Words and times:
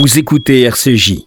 Vous 0.00 0.18
écoutez 0.18 0.62
RCJ. 0.62 1.26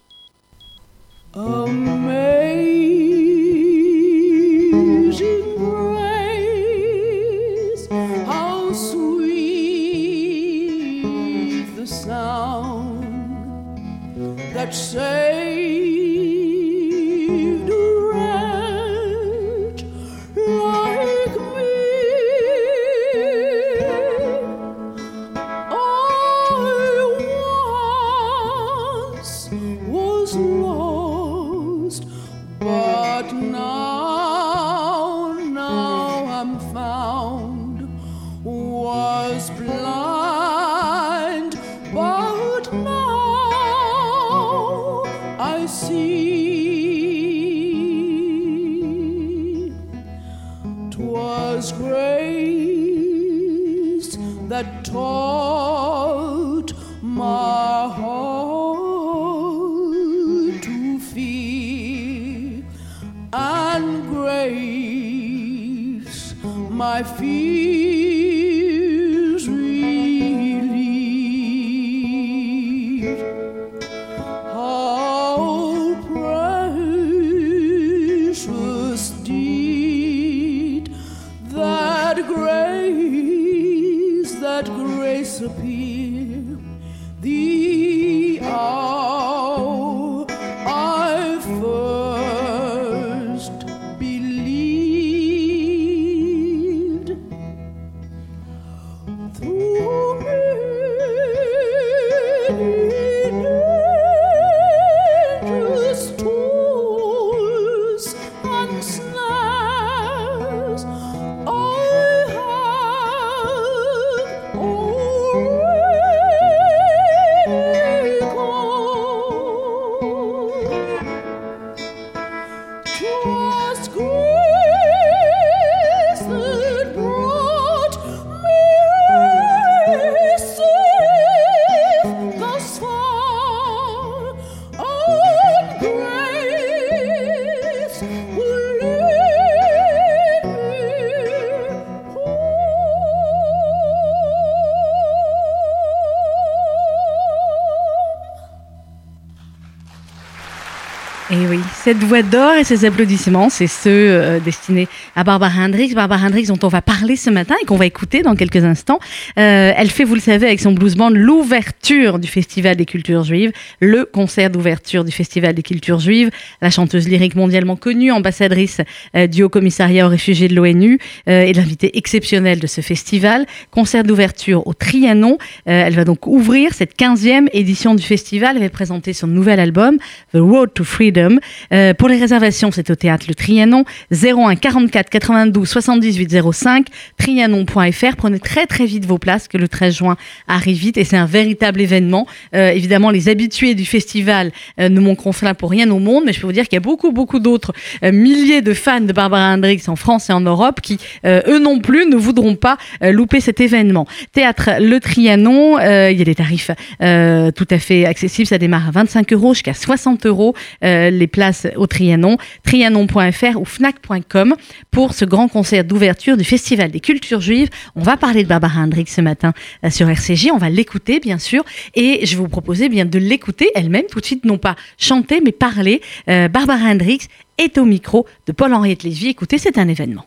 Cette 151.84 151.98
voix 151.98 152.22
d'or 152.22 152.54
et 152.54 152.64
ces 152.64 152.86
applaudissements, 152.86 153.50
c'est 153.50 153.66
ceux 153.66 153.90
euh, 153.90 154.40
destinés 154.40 154.88
à 155.16 155.22
Barbara 155.22 155.66
Hendricks. 155.66 155.94
Barbara 155.94 156.28
Hendricks 156.28 156.46
dont 156.46 156.58
on 156.62 156.68
va 156.68 156.80
parler 156.80 157.14
ce 157.14 157.28
matin 157.28 157.54
et 157.60 157.66
qu'on 157.66 157.76
va 157.76 157.84
écouter 157.84 158.22
dans 158.22 158.34
quelques 158.36 158.64
instants. 158.64 158.98
Euh, 159.38 159.70
elle 159.76 159.90
fait, 159.90 160.04
vous 160.04 160.14
le 160.14 160.20
savez, 160.22 160.46
avec 160.46 160.60
son 160.60 160.72
blues 160.72 160.94
band, 160.94 161.10
l'ouverture 161.10 162.18
du 162.18 162.26
Festival 162.26 162.76
des 162.76 162.86
cultures 162.86 163.24
juives, 163.24 163.52
le 163.80 164.06
concert 164.06 164.48
d'ouverture 164.48 165.04
du 165.04 165.12
Festival 165.12 165.52
des 165.52 165.62
cultures 165.62 166.00
juives. 166.00 166.30
La 166.62 166.70
chanteuse 166.70 167.06
lyrique 167.06 167.34
mondialement 167.34 167.76
connue, 167.76 168.10
ambassadrice 168.10 168.80
euh, 169.14 169.26
du 169.26 169.42
Haut 169.42 169.50
Commissariat 169.50 170.06
aux 170.06 170.10
réfugiés 170.10 170.48
de 170.48 170.54
l'ONU 170.54 170.98
et 171.26 171.52
l'invité 171.52 171.98
exceptionnelle 171.98 172.60
de 172.60 172.66
ce 172.66 172.80
festival. 172.80 173.44
Concert 173.70 174.04
d'ouverture 174.04 174.66
au 174.66 174.72
Trianon. 174.72 175.36
elle 175.66 175.94
va 175.94 176.04
donc 176.04 176.26
ouvrir 176.26 176.72
cette 176.72 176.98
15e 176.98 177.48
édition 177.52 177.94
du 177.94 178.02
festival. 178.02 178.56
Elle 178.56 178.62
va 178.62 178.70
présenter 178.70 179.12
son 179.12 179.26
nouvel 179.26 179.60
album, 179.60 179.98
The 180.32 180.38
Road 180.38 180.72
to 180.72 180.84
Freedom. 180.84 181.40
Euh, 181.74 181.92
pour 181.92 182.08
les 182.08 182.18
réservations, 182.18 182.70
c'est 182.70 182.88
au 182.90 182.94
théâtre 182.94 183.26
Le 183.28 183.34
Trianon, 183.34 183.84
01 184.12 184.56
44 184.56 185.10
92 185.10 185.68
78 185.68 186.52
05, 186.52 186.86
trianon.fr. 187.18 188.16
Prenez 188.16 188.38
très 188.38 188.66
très 188.66 188.86
vite 188.86 189.04
vos 189.06 189.18
places, 189.18 189.48
que 189.48 189.58
le 189.58 189.68
13 189.68 189.96
juin 189.96 190.16
arrive 190.46 190.78
vite 190.78 190.96
et 190.96 191.04
c'est 191.04 191.16
un 191.16 191.26
véritable 191.26 191.80
événement. 191.80 192.26
Euh, 192.54 192.70
évidemment, 192.70 193.10
les 193.10 193.28
habitués 193.28 193.74
du 193.74 193.84
festival 193.84 194.52
euh, 194.80 194.88
ne 194.88 195.00
manqueront 195.00 195.32
cela 195.32 195.54
pour 195.54 195.70
rien 195.70 195.90
au 195.90 195.98
monde, 195.98 196.24
mais 196.26 196.32
je 196.32 196.40
peux 196.40 196.46
vous 196.46 196.52
dire 196.52 196.64
qu'il 196.64 196.76
y 196.76 196.78
a 196.78 196.80
beaucoup 196.80 197.12
beaucoup 197.12 197.40
d'autres 197.40 197.72
milliers 198.02 198.62
de 198.62 198.74
fans 198.74 199.00
de 199.00 199.12
Barbara 199.12 199.54
Hendricks 199.54 199.88
en 199.88 199.96
France 199.96 200.30
et 200.30 200.32
en 200.32 200.40
Europe 200.40 200.80
qui, 200.80 200.98
eux 201.24 201.58
non 201.58 201.80
plus, 201.80 202.06
ne 202.06 202.16
voudront 202.16 202.56
pas 202.56 202.76
louper 203.00 203.40
cet 203.40 203.60
événement. 203.60 204.06
Théâtre 204.32 204.70
Le 204.80 204.98
Trianon, 205.00 205.78
il 205.78 206.16
y 206.16 206.22
a 206.22 206.24
des 206.24 206.34
tarifs 206.34 206.70
tout 206.98 207.68
à 207.70 207.78
fait 207.78 208.04
accessibles, 208.04 208.46
ça 208.46 208.58
démarre 208.58 208.88
à 208.88 208.90
25 208.90 209.32
euros 209.32 209.54
jusqu'à 209.54 209.74
60 209.74 210.26
euros. 210.26 210.54
les 210.82 211.26
places 211.26 211.63
au 211.76 211.86
Trianon, 211.86 212.36
trianon.fr 212.62 213.60
ou 213.60 213.64
fnac.com 213.64 214.54
pour 214.90 215.14
ce 215.14 215.24
grand 215.24 215.48
concert 215.48 215.84
d'ouverture 215.84 216.36
du 216.36 216.44
Festival 216.44 216.90
des 216.90 217.00
cultures 217.00 217.40
juives. 217.40 217.68
On 217.96 218.02
va 218.02 218.16
parler 218.16 218.42
de 218.42 218.48
Barbara 218.48 218.80
Hendricks 218.80 219.10
ce 219.10 219.20
matin 219.20 219.52
euh, 219.84 219.90
sur 219.90 220.08
RCJ, 220.08 220.48
on 220.52 220.58
va 220.58 220.70
l'écouter 220.70 221.20
bien 221.20 221.38
sûr 221.38 221.64
et 221.94 222.24
je 222.26 222.36
vais 222.36 222.42
vous 222.42 222.48
proposer 222.48 222.88
bien 222.88 223.04
de 223.04 223.18
l'écouter 223.18 223.70
elle-même 223.74 224.06
tout 224.10 224.20
de 224.20 224.26
suite, 224.26 224.44
non 224.44 224.58
pas 224.58 224.76
chanter 224.98 225.40
mais 225.44 225.52
parler. 225.52 226.00
Euh, 226.28 226.48
Barbara 226.48 226.86
Hendricks 226.86 227.28
est 227.58 227.78
au 227.78 227.84
micro 227.84 228.26
de 228.46 228.52
Paul-Henriette 228.52 229.02
Lévy. 229.02 229.28
Écoutez, 229.28 229.58
c'est 229.58 229.78
un 229.78 229.88
événement. 229.88 230.26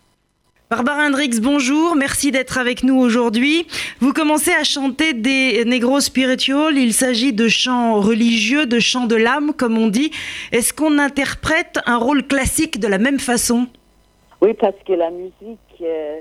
Barbara 0.70 1.08
Hendrix, 1.08 1.40
bonjour, 1.42 1.96
merci 1.96 2.30
d'être 2.30 2.58
avec 2.58 2.84
nous 2.84 3.00
aujourd'hui. 3.00 3.68
Vous 4.02 4.12
commencez 4.12 4.52
à 4.52 4.66
chanter 4.66 5.14
des 5.14 5.64
negro 5.64 6.02
spirituals, 6.02 6.78
il 6.78 6.92
s'agit 6.92 7.32
de 7.32 7.48
chants 7.48 8.02
religieux, 8.02 8.66
de 8.66 8.78
chants 8.78 9.06
de 9.06 9.16
l'âme, 9.16 9.54
comme 9.54 9.78
on 9.78 9.88
dit. 9.88 10.12
Est-ce 10.52 10.74
qu'on 10.74 11.00
interprète 11.00 11.80
un 11.86 11.96
rôle 11.96 12.28
classique 12.28 12.82
de 12.82 12.90
la 12.90 12.98
même 12.98 13.18
façon? 13.18 13.68
Oui, 14.42 14.54
parce 14.56 14.76
que 14.86 14.92
la 14.92 15.10
musique, 15.10 15.82
euh, 15.82 16.20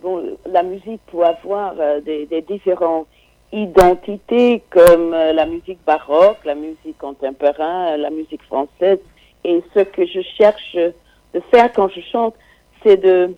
bon, 0.00 0.38
la 0.46 0.62
musique 0.62 1.02
peut 1.10 1.22
avoir 1.22 1.74
euh, 1.78 2.00
des, 2.00 2.26
différentes 2.48 3.08
identités, 3.52 4.62
comme 4.70 5.12
euh, 5.12 5.34
la 5.34 5.44
musique 5.44 5.80
baroque, 5.86 6.38
la 6.46 6.54
musique 6.54 6.96
contemporaine, 6.96 8.00
la 8.00 8.08
musique 8.08 8.42
française. 8.44 9.00
Et 9.44 9.62
ce 9.74 9.80
que 9.80 10.06
je 10.06 10.20
cherche 10.38 10.76
de 10.76 11.42
faire 11.50 11.70
quand 11.74 11.90
je 11.90 12.00
chante, 12.10 12.34
c'est 12.82 12.96
de 12.96 13.34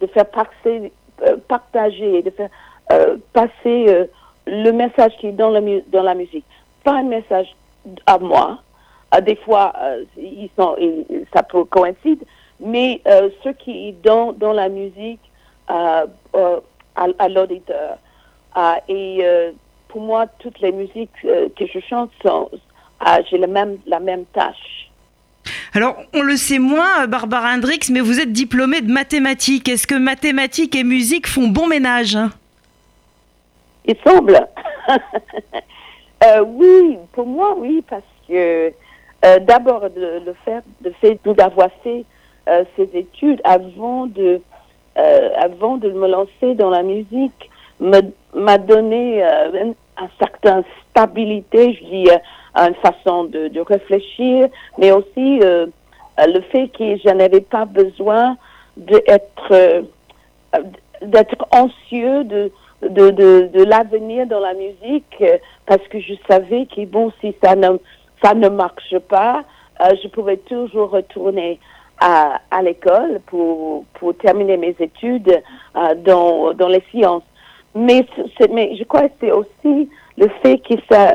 de 0.00 0.06
faire 0.06 0.26
passer, 0.26 0.92
euh, 1.22 1.36
partager, 1.48 2.22
de 2.22 2.30
faire 2.30 2.50
euh, 2.92 3.16
passer 3.32 3.86
euh, 3.88 4.06
le 4.46 4.70
message 4.70 5.12
qui 5.18 5.28
est 5.28 5.32
dans 5.32 5.50
la, 5.50 5.60
dans 5.88 6.02
la 6.02 6.14
musique. 6.14 6.44
Pas 6.84 6.94
un 6.98 7.04
message 7.04 7.54
à 8.06 8.18
moi. 8.18 8.58
des 9.22 9.36
fois, 9.36 9.72
ils 10.16 10.50
sont, 10.58 10.76
ça 11.34 11.42
peut 11.42 11.64
coïncider, 11.64 12.24
mais 12.60 13.00
ce 13.04 13.50
qui 13.50 13.88
est 13.88 14.02
dans, 14.02 14.32
dans 14.32 14.52
la 14.52 14.68
musique 14.68 15.20
à, 15.66 16.04
à 16.94 17.28
l'auditeur. 17.28 17.98
et 18.88 19.24
pour 19.88 20.00
moi, 20.00 20.26
toutes 20.38 20.60
les 20.60 20.72
musiques 20.72 21.10
que 21.22 21.66
je 21.66 21.80
chante 21.80 22.10
sont, 22.22 22.50
j'ai 23.30 23.38
la 23.38 23.46
même, 23.46 23.78
la 23.86 24.00
même 24.00 24.24
tâche. 24.26 24.87
Alors, 25.74 25.96
on 26.14 26.22
le 26.22 26.36
sait 26.36 26.58
moins, 26.58 27.06
Barbara 27.06 27.52
Hendrix, 27.52 27.80
mais 27.90 28.00
vous 28.00 28.20
êtes 28.20 28.32
diplômée 28.32 28.80
de 28.80 28.90
mathématiques. 28.90 29.68
Est-ce 29.68 29.86
que 29.86 29.94
mathématiques 29.94 30.74
et 30.74 30.84
musique 30.84 31.26
font 31.26 31.48
bon 31.48 31.66
ménage? 31.66 32.18
Il 33.86 33.96
semble. 34.04 34.46
Euh, 36.24 36.42
oui, 36.44 36.98
pour 37.12 37.26
moi, 37.26 37.54
oui, 37.56 37.80
parce 37.88 38.02
que 38.26 38.72
euh, 39.24 39.38
d'abord, 39.38 39.84
le, 39.94 40.18
le, 40.18 40.34
fait, 40.44 41.20
d'avoir 41.24 41.68
fait 41.84 42.04
euh, 42.48 42.64
ces 42.74 42.90
études 42.94 43.40
avant 43.44 44.06
de, 44.06 44.40
avant 44.96 45.76
de 45.76 45.92
me 45.92 46.08
lancer 46.08 46.56
dans 46.56 46.70
la 46.70 46.82
musique 46.82 47.48
m'a 47.80 48.58
donné 48.58 49.22
euh, 49.22 49.72
un, 49.96 50.08
certain 50.18 50.64
stabilité, 50.90 51.74
je 51.74 51.84
dis, 51.84 52.08
une 52.58 52.74
façon 52.76 53.24
de, 53.24 53.48
de 53.48 53.60
réfléchir, 53.60 54.48
mais 54.78 54.90
aussi 54.92 55.40
le 55.40 56.40
fait 56.50 56.68
que 56.68 56.96
je 56.96 57.10
n'avais 57.14 57.40
pas 57.40 57.64
besoin 57.64 58.36
d'être 58.76 59.84
d'être 61.02 61.46
anxieux 61.52 62.24
de 62.24 62.50
de, 62.82 63.10
de, 63.10 63.50
de 63.52 63.64
l'avenir 63.64 64.26
dans 64.26 64.40
la 64.40 64.54
musique 64.54 65.22
parce 65.66 65.86
que 65.88 66.00
je 66.00 66.14
savais 66.28 66.66
que 66.66 66.84
bon 66.86 67.12
si 67.20 67.34
ça 67.42 67.56
ne 67.56 67.76
ça 68.22 68.34
ne 68.34 68.48
marche 68.48 68.98
pas 69.08 69.44
euh, 69.80 69.94
je 70.02 70.08
pouvais 70.08 70.36
toujours 70.38 70.90
retourner 70.90 71.58
à, 72.00 72.40
à 72.50 72.62
l'école 72.62 73.20
pour 73.26 73.84
pour 73.94 74.16
terminer 74.16 74.56
mes 74.56 74.74
études 74.78 75.42
euh, 75.76 75.94
dans 75.96 76.52
dans 76.52 76.68
les 76.68 76.82
sciences. 76.90 77.22
Mais 77.74 78.06
mais 78.52 78.76
je 78.76 78.84
crois 78.84 79.08
que 79.08 79.14
c'est 79.20 79.32
aussi 79.32 79.88
le 80.16 80.28
fait 80.42 80.58
que 80.58 80.74
ça 80.90 81.14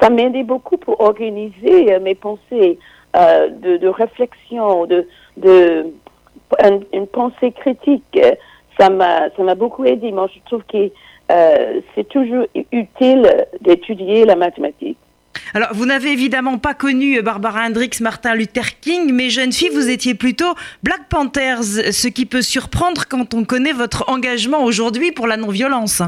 ça 0.00 0.10
m'aidait 0.10 0.44
beaucoup 0.44 0.76
pour 0.76 1.00
organiser 1.00 1.98
mes 2.00 2.14
pensées 2.14 2.78
euh, 3.16 3.48
de, 3.48 3.76
de 3.76 3.88
réflexion 3.88 4.86
de 4.86 5.06
une 6.92 7.06
pensée 7.06 7.52
critique 7.52 8.18
ça 8.78 8.90
m'a 8.90 9.30
ça 9.36 9.42
m'a 9.42 9.54
beaucoup 9.54 9.84
aidé. 9.84 10.12
Moi, 10.12 10.28
je 10.34 10.40
trouve 10.46 10.62
que 10.70 10.90
euh, 11.30 11.80
c'est 11.94 12.08
toujours 12.08 12.46
utile 12.72 13.46
d'étudier 13.60 14.24
la 14.24 14.36
mathématique. 14.36 14.98
Alors, 15.52 15.68
vous 15.72 15.86
n'avez 15.86 16.10
évidemment 16.12 16.58
pas 16.58 16.74
connu 16.74 17.20
Barbara 17.22 17.66
Hendricks, 17.66 18.00
Martin 18.00 18.34
Luther 18.34 18.78
King, 18.80 19.12
mais 19.12 19.30
jeune 19.30 19.52
fille, 19.52 19.68
vous 19.68 19.90
étiez 19.90 20.14
plutôt 20.14 20.54
Black 20.82 21.08
Panthers, 21.08 21.62
ce 21.62 22.08
qui 22.08 22.26
peut 22.26 22.42
surprendre 22.42 23.04
quand 23.08 23.34
on 23.34 23.44
connaît 23.44 23.72
votre 23.72 24.08
engagement 24.08 24.64
aujourd'hui 24.64 25.12
pour 25.12 25.26
la 25.26 25.36
non-violence. 25.36 26.02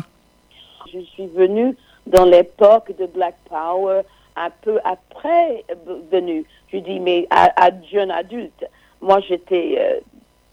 Je 0.93 1.01
suis 1.15 1.27
venue 1.37 1.75
dans 2.07 2.25
l'époque 2.25 2.97
de 2.99 3.07
Black 3.07 3.35
Power, 3.49 4.03
un 4.37 4.51
peu 4.63 4.79
après 4.85 5.65
venue. 6.11 6.45
Je 6.73 6.79
dis, 6.79 7.01
mais 7.01 7.27
à, 7.31 7.67
à 7.67 7.71
jeune 7.91 8.11
adulte, 8.11 8.65
moi 9.01 9.21
j'étais 9.21 9.77
euh, 9.79 10.01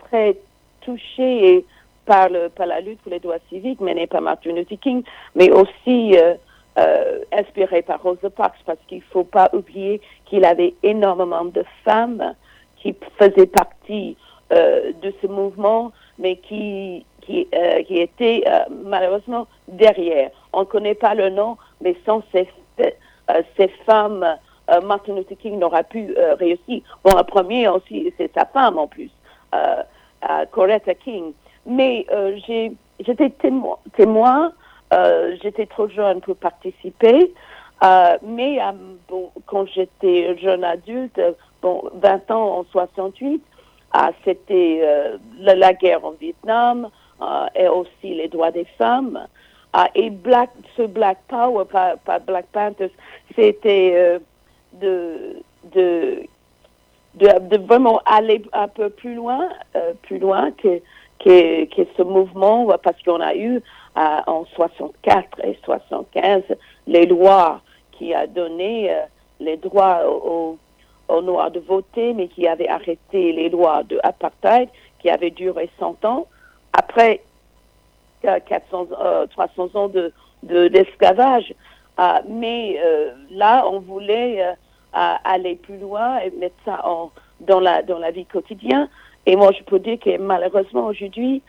très 0.06 0.36
touchée 0.82 1.66
par, 2.06 2.30
le, 2.30 2.50
par 2.50 2.68
la 2.68 2.82
lutte 2.82 3.02
pour 3.02 3.12
les 3.12 3.20
droits 3.20 3.38
civiques 3.50 3.82
menée 3.82 4.08
par 4.08 4.22
Martin 4.22 4.52
Luther 4.54 4.78
King, 4.80 5.04
mais 5.36 5.52
aussi 5.52 6.18
euh, 6.18 6.36
euh, 6.78 7.20
inspiré 7.32 7.82
par 7.82 8.02
Rosa 8.02 8.30
Parks, 8.30 8.60
parce 8.66 8.80
qu'il 8.88 9.00
ne 9.00 9.04
faut 9.12 9.24
pas 9.24 9.50
oublier 9.54 10.02
qu'il 10.26 10.46
avait 10.46 10.74
énormément 10.84 11.46
de 11.46 11.64
femmes 11.86 12.36
qui 12.78 12.96
faisaient 13.18 13.48
partie 13.48 14.18
euh, 14.52 14.92
de 15.02 15.14
ce 15.22 15.28
mouvement, 15.28 15.92
mais 16.20 16.36
qui, 16.38 17.06
qui, 17.22 17.48
euh, 17.56 17.84
qui 17.84 18.00
étaient 18.00 18.44
euh, 18.48 18.66
malheureusement 18.84 19.48
derrière. 19.68 20.32
On 20.54 20.62
ne 20.62 20.66
connaît 20.66 20.96
pas 20.96 21.16
le 21.16 21.30
nom, 21.30 21.58
mais 21.82 21.96
sans 22.06 22.22
ces, 22.32 22.48
euh, 23.30 23.42
ces 23.58 23.70
femmes, 23.86 24.26
euh, 24.70 24.82
Martin 24.82 25.16
Luther 25.16 25.38
King 25.38 25.60
n'aura 25.60 25.84
pu 25.84 26.14
euh, 26.18 26.36
réussir. 26.36 26.82
Bon, 27.04 27.12
le 27.18 27.24
premier 27.24 27.68
aussi, 27.68 28.14
c'est 28.18 28.32
sa 28.34 28.46
femme 28.46 28.78
en 28.78 28.88
plus, 28.88 29.12
Coretta 30.52 30.94
King. 30.96 31.34
Mais 31.66 32.06
j'étais 33.00 33.30
témoin, 33.96 34.52
j'étais 35.42 35.66
trop 35.66 35.88
jeune 35.88 36.22
pour 36.22 36.36
participer, 36.36 37.34
mais 38.22 38.60
quand 39.46 39.66
j'étais 39.68 40.38
jeune 40.40 40.64
adulte, 40.64 41.22
bon, 41.62 41.84
20 41.94 42.32
ans 42.32 42.60
en 42.60 42.66
68, 42.72 43.42
ah, 43.94 44.12
c'était 44.26 44.82
la, 45.40 45.56
la, 45.56 45.74
guerre 45.74 46.04
en 46.04 46.12
Vietnam 46.12 46.90
et 47.56 47.68
aussi 47.68 48.16
les 48.16 48.28
droits 48.28 48.52
des 48.52 48.66
femmes. 48.78 49.28
Ah, 49.74 49.90
et 49.96 50.12
Black, 50.12 50.52
ce 50.78 50.84
Black 50.84 51.18
Power, 51.28 51.66
pas, 51.66 51.98
pas 51.98 52.20
Black 52.20 52.46
Panthers, 52.52 52.92
c'était 53.36 53.94
euh, 53.96 54.20
de, 54.74 55.42
de, 55.74 56.24
de, 57.16 57.40
de, 57.50 57.58
vraiment 57.58 58.00
aller 58.06 58.44
un 58.54 58.68
peu 58.68 58.92
plus 58.92 59.16
loin, 59.16 59.50
euh, 59.76 59.94
plus 60.04 60.20
loin 60.20 60.52
que 60.52 60.80
que, 61.24 61.66
que 61.66 61.88
ce 61.96 62.04
mouvement, 62.04 62.68
parce 62.84 63.02
qu'on 63.04 63.22
a 63.22 63.36
eu 63.36 63.62
euh, 63.98 64.20
en 64.28 64.46
64 64.56 65.46
et 65.46 65.58
75 65.64 66.44
les 66.88 67.06
lois 67.06 67.62
qui 67.92 68.14
a 68.14 68.28
donné 68.28 68.92
euh, 68.92 69.04
les 69.40 69.58
droits 69.58 70.02
aux, 70.08 70.58
aux, 71.08 71.22
Noirs 71.22 71.52
de 71.52 71.60
voter, 71.60 72.14
mais 72.14 72.28
qui 72.28 72.48
avait 72.48 72.68
arrêté 72.68 73.32
les 73.32 73.50
lois 73.50 73.84
de 73.84 74.00
apartheid 74.04 74.70
qui 75.00 75.10
avaient 75.10 75.32
duré 75.32 75.70
100 75.80 76.04
ans. 76.06 76.28
Après 76.74 77.22
400, 78.24 78.88
euh, 79.00 79.28
300 79.28 79.70
ans 79.76 79.88
de 79.88 80.12
d'esclavage. 80.44 81.50
De, 81.50 82.04
mais 82.30 82.80
euh, 82.84 83.12
là, 83.32 83.66
on 83.68 83.80
voulait 83.80 84.44
euh, 84.44 84.54
aller 84.94 85.56
plus 85.56 85.78
loin 85.78 86.18
et 86.20 86.32
mettre 86.32 86.56
ça 86.66 86.82
en, 86.88 87.12
dans, 87.40 87.60
la, 87.60 87.82
dans 87.82 88.00
la 88.00 88.12
vie 88.12 88.26
quotidienne. 88.26 88.90
Et 89.26 89.36
moi, 89.36 89.52
je 89.58 89.64
peux 89.64 89.80
dire 89.80 90.00
que 90.00 90.18
malheureusement, 90.18 90.88
aujourd'hui, 90.88 91.42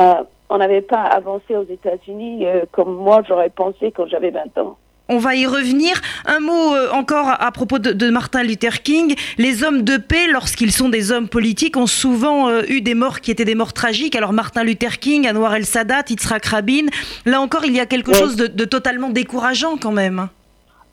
euh, 0.00 0.22
on 0.48 0.58
n'avait 0.58 0.80
pas 0.80 1.02
avancé 1.02 1.56
aux 1.56 1.64
États-Unis 1.64 2.46
euh, 2.46 2.64
comme 2.72 2.94
moi, 2.94 3.22
j'aurais 3.26 3.50
pensé 3.50 3.92
quand 3.92 4.06
j'avais 4.06 4.30
20 4.30 4.58
ans. 4.58 4.76
On 5.12 5.18
va 5.18 5.34
y 5.34 5.44
revenir. 5.44 6.00
Un 6.24 6.38
mot 6.38 6.72
euh, 6.72 6.88
encore 6.92 7.28
à 7.28 7.50
propos 7.50 7.80
de, 7.80 7.90
de, 7.90 8.10
Martin 8.10 8.44
Luther 8.44 8.82
King. 8.82 9.16
Les 9.38 9.64
hommes 9.64 9.82
de 9.82 9.96
paix, 9.96 10.28
lorsqu'ils 10.30 10.70
sont 10.70 10.88
des 10.88 11.10
hommes 11.10 11.28
politiques, 11.28 11.76
ont 11.76 11.88
souvent 11.88 12.48
euh, 12.48 12.62
eu 12.68 12.80
des 12.80 12.94
morts 12.94 13.20
qui 13.20 13.32
étaient 13.32 13.44
des 13.44 13.56
morts 13.56 13.72
tragiques. 13.72 14.14
Alors 14.14 14.32
Martin 14.32 14.62
Luther 14.62 15.00
King, 15.00 15.28
Anwar 15.28 15.56
el-Sadat, 15.56 16.04
Yitzhak 16.08 16.44
Rabin, 16.46 16.86
là 17.26 17.40
encore, 17.40 17.64
il 17.64 17.74
y 17.74 17.80
a 17.80 17.86
quelque 17.86 18.12
oui. 18.12 18.18
chose 18.18 18.36
de, 18.36 18.46
de, 18.46 18.64
totalement 18.64 19.08
décourageant 19.08 19.76
quand 19.78 19.90
même. 19.90 20.28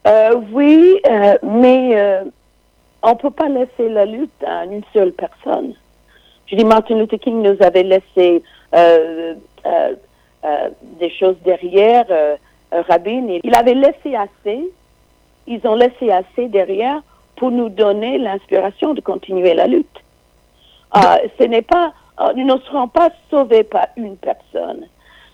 Euh, 0.07 0.33
oui, 0.51 0.99
mais 1.43 2.23
on 3.03 3.11
ne 3.11 3.17
peut 3.21 3.29
pas 3.29 3.49
laisser 3.49 3.87
la 3.87 4.05
lutte 4.05 4.43
à 4.43 4.65
une 4.65 4.81
seule 4.93 5.11
personne. 5.11 5.75
Je 6.47 6.55
dis, 6.55 6.65
Martin 6.65 6.97
Luther 6.97 7.19
King 7.19 7.43
nous 7.43 7.57
avait 7.59 7.83
laissé 7.83 8.41
des 10.99 11.11
choses 11.19 11.35
derrière 11.45 12.07
Rabin. 12.71 13.39
Il 13.43 13.55
avait 13.55 13.73
laissé 13.73 14.15
assez, 14.15 14.71
ils 15.47 15.65
ont 15.65 15.75
laissé 15.75 16.11
assez 16.11 16.47
derrière 16.47 17.01
pour 17.35 17.51
nous 17.51 17.69
donner 17.69 18.17
l'inspiration 18.17 18.93
de 18.93 19.01
continuer 19.01 19.53
la 19.53 19.67
lutte. 19.67 20.03
ce 20.93 21.43
n'est 21.43 21.61
pas, 21.61 21.93
nous 22.35 22.45
ne 22.45 22.57
serons 22.61 22.87
pas 22.87 23.09
sauvés 23.29 23.63
par 23.63 23.87
une 23.95 24.17
personne. 24.17 24.87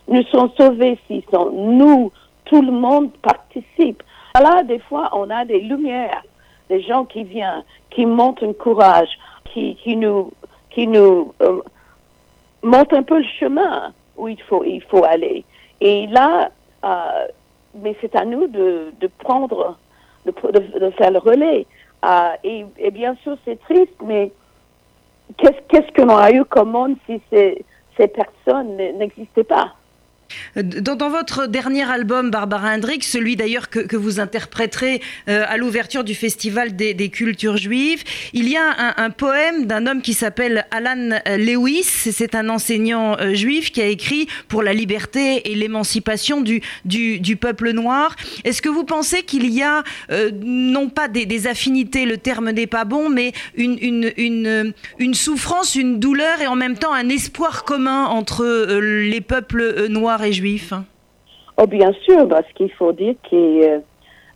Nous 0.07 0.23
sommes 0.23 0.51
sauvés 0.57 0.99
si 1.07 1.23
sont 1.31 1.49
nous, 1.51 2.11
tout 2.45 2.61
le 2.61 2.71
monde 2.71 3.11
participe. 3.21 4.03
Là, 4.35 4.63
des 4.63 4.79
fois, 4.79 5.09
on 5.13 5.29
a 5.29 5.45
des 5.45 5.61
lumières, 5.61 6.23
des 6.69 6.81
gens 6.81 7.05
qui 7.05 7.23
viennent, 7.23 7.63
qui 7.89 8.05
montrent 8.05 8.45
un 8.45 8.53
courage, 8.53 9.09
qui, 9.45 9.75
qui 9.75 9.95
nous 9.95 10.31
qui 10.73 10.87
nous 10.87 11.33
euh, 11.41 11.61
montre 12.63 12.95
un 12.95 13.03
peu 13.03 13.19
le 13.19 13.27
chemin 13.39 13.93
où 14.17 14.27
il 14.27 14.41
faut, 14.41 14.63
il 14.63 14.81
faut 14.83 15.03
aller. 15.03 15.45
Et 15.81 16.07
là, 16.07 16.49
euh, 16.83 17.27
mais 17.75 17.95
c'est 18.01 18.15
à 18.15 18.25
nous 18.25 18.47
de, 18.47 18.93
de 18.99 19.07
prendre, 19.19 19.77
de, 20.25 20.31
de, 20.31 20.79
de, 20.79 20.89
faire 20.91 21.11
le 21.11 21.19
relais. 21.19 21.65
Euh, 22.05 22.29
et, 22.43 22.65
et, 22.77 22.91
bien 22.91 23.15
sûr, 23.23 23.37
c'est 23.45 23.59
triste, 23.61 23.95
mais 24.03 24.31
qu'est-ce 25.37 25.61
qu'est-ce 25.69 25.91
que 25.91 26.01
l'on 26.01 26.17
a 26.17 26.31
eu 26.31 26.43
comme 26.45 26.71
monde 26.71 26.95
si 27.05 27.21
ces, 27.29 27.65
ces 27.97 28.07
personnes 28.07 28.75
n'existaient 28.75 29.43
pas? 29.43 29.73
Dans, 30.55 31.09
votre 31.09 31.47
dernier 31.47 31.83
album, 31.83 32.31
Barbara 32.31 32.73
Hendricks, 32.73 33.03
celui 33.03 33.35
d'ailleurs 33.35 33.69
que, 33.69 33.95
vous 33.95 34.19
interpréterez 34.19 35.01
euh, 35.29 35.45
à 35.47 35.57
l'ouverture 35.57 36.03
du 36.03 36.15
Festival 36.15 36.75
des, 36.75 37.09
cultures 37.09 37.57
juives, 37.57 38.03
il 38.33 38.49
y 38.49 38.57
a 38.57 38.93
un, 38.97 39.09
poème 39.09 39.65
d'un 39.65 39.87
homme 39.87 40.01
qui 40.01 40.13
s'appelle 40.13 40.65
Alan 40.71 41.19
Lewis. 41.37 41.83
C'est 41.83 42.35
un 42.35 42.49
enseignant 42.49 43.17
euh, 43.19 43.33
juif 43.33 43.71
qui 43.71 43.81
a 43.81 43.87
écrit 43.87 44.27
pour 44.47 44.63
la 44.63 44.73
liberté 44.73 45.51
et 45.51 45.55
l'émancipation 45.55 46.41
du, 46.41 46.61
peuple 47.39 47.71
noir. 47.71 48.15
Est-ce 48.43 48.61
que 48.61 48.69
vous 48.69 48.83
pensez 48.83 49.23
qu'il 49.23 49.49
y 49.49 49.61
a 49.61 49.83
euh, 50.11 50.31
non 50.43 50.89
pas 50.89 51.07
des, 51.07 51.47
affinités, 51.47 52.05
le 52.05 52.17
terme 52.17 52.51
n'est 52.51 52.67
pas 52.67 52.85
bon, 52.85 53.09
mais 53.09 53.33
une, 53.55 54.73
souffrance, 55.13 55.75
une 55.75 55.99
douleur 55.99 56.41
et 56.41 56.47
en 56.47 56.55
même 56.55 56.77
temps 56.77 56.93
un 56.93 57.09
espoir 57.09 57.63
commun 57.63 58.05
entre 58.05 58.43
euh, 58.43 58.79
les 59.09 59.21
peuples 59.21 59.87
noirs 59.89 60.22
et 60.23 60.33
juifs 60.33 60.73
Oh, 61.57 61.67
bien 61.67 61.93
sûr, 62.05 62.27
parce 62.27 62.51
qu'il 62.53 62.71
faut 62.71 62.93
dire 62.93 63.15
qu'il 63.29 63.57
y 63.57 63.81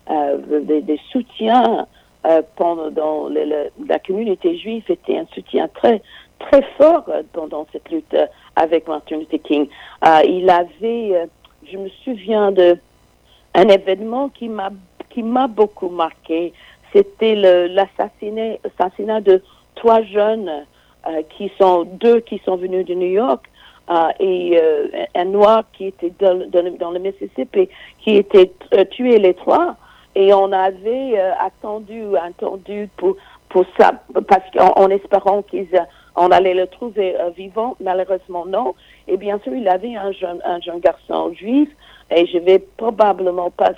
euh, 0.10 0.38
des, 0.62 1.00
soutiens 1.12 1.86
euh, 2.26 2.42
pendant 2.56 2.90
dans 2.92 3.28
le, 3.28 3.70
la 3.88 4.00
communauté 4.00 4.58
juive 4.58 4.84
était 4.88 5.18
un 5.18 5.26
soutien 5.34 5.68
très 5.68 6.02
très 6.40 6.62
fort 6.78 7.04
euh, 7.10 7.24
pendant 7.34 7.68
cette 7.74 7.90
lutte 7.92 8.16
avec 8.56 8.88
Martin 8.88 9.18
Luther 9.18 9.40
King. 9.44 9.68
Il 10.26 10.50
avait, 10.50 11.28
je 11.70 11.78
me 11.78 11.90
souviens 12.06 12.54
de 12.54 12.78
un 13.54 13.68
événement 13.68 14.30
qui 14.30 14.48
m'a 14.48 14.70
qui 15.10 15.24
m'a 15.24 15.48
beaucoup 15.48 15.90
marqué, 15.90 16.54
c'était 16.94 17.36
l'assassinat 17.36 19.20
de 19.22 19.42
trois 19.76 20.04
jeunes 20.04 20.66
qui 21.38 21.52
sont 21.60 21.84
deux 21.84 22.22
qui 22.22 22.40
sont 22.46 22.56
venus 22.56 22.86
de 22.86 22.94
New 22.94 23.12
York 23.12 23.50
euh, 23.90 24.10
et 24.20 24.60
euh, 24.62 24.88
un 25.16 25.26
noir 25.26 25.64
qui 25.74 25.86
était 25.88 26.12
dans, 26.20 26.50
dans, 26.50 26.92
le 26.92 27.00
Mississippi 27.00 27.70
qui 28.00 28.16
était 28.16 28.52
tué 28.92 29.18
les 29.18 29.34
trois. 29.34 29.76
Et 30.16 30.34
on 30.34 30.52
avait 30.52 31.20
attendu 31.40 32.02
attendu 32.18 32.90
pour 32.98 33.16
pour 33.50 33.66
ça 33.80 33.92
parce 34.28 34.44
qu'en 34.52 34.90
espérant 34.90 35.44
qu'ils 35.44 35.70
on 36.16 36.32
allait 36.32 36.56
le 36.56 36.66
trouver 36.68 37.16
vivant. 37.36 37.76
Malheureusement 37.80 38.46
non. 38.46 38.74
Et 39.08 39.16
bien 39.16 39.40
sûr 39.44 39.54
il 39.54 39.68
avait 39.68 39.96
un 39.96 40.12
jeune 40.12 40.42
un 40.44 40.60
jeune 40.60 40.80
garçon 40.80 41.34
juif. 41.34 41.70
Et 42.10 42.26
je 42.26 42.40
vais 42.40 42.60
probablement 42.60 43.52
pas 43.52 43.74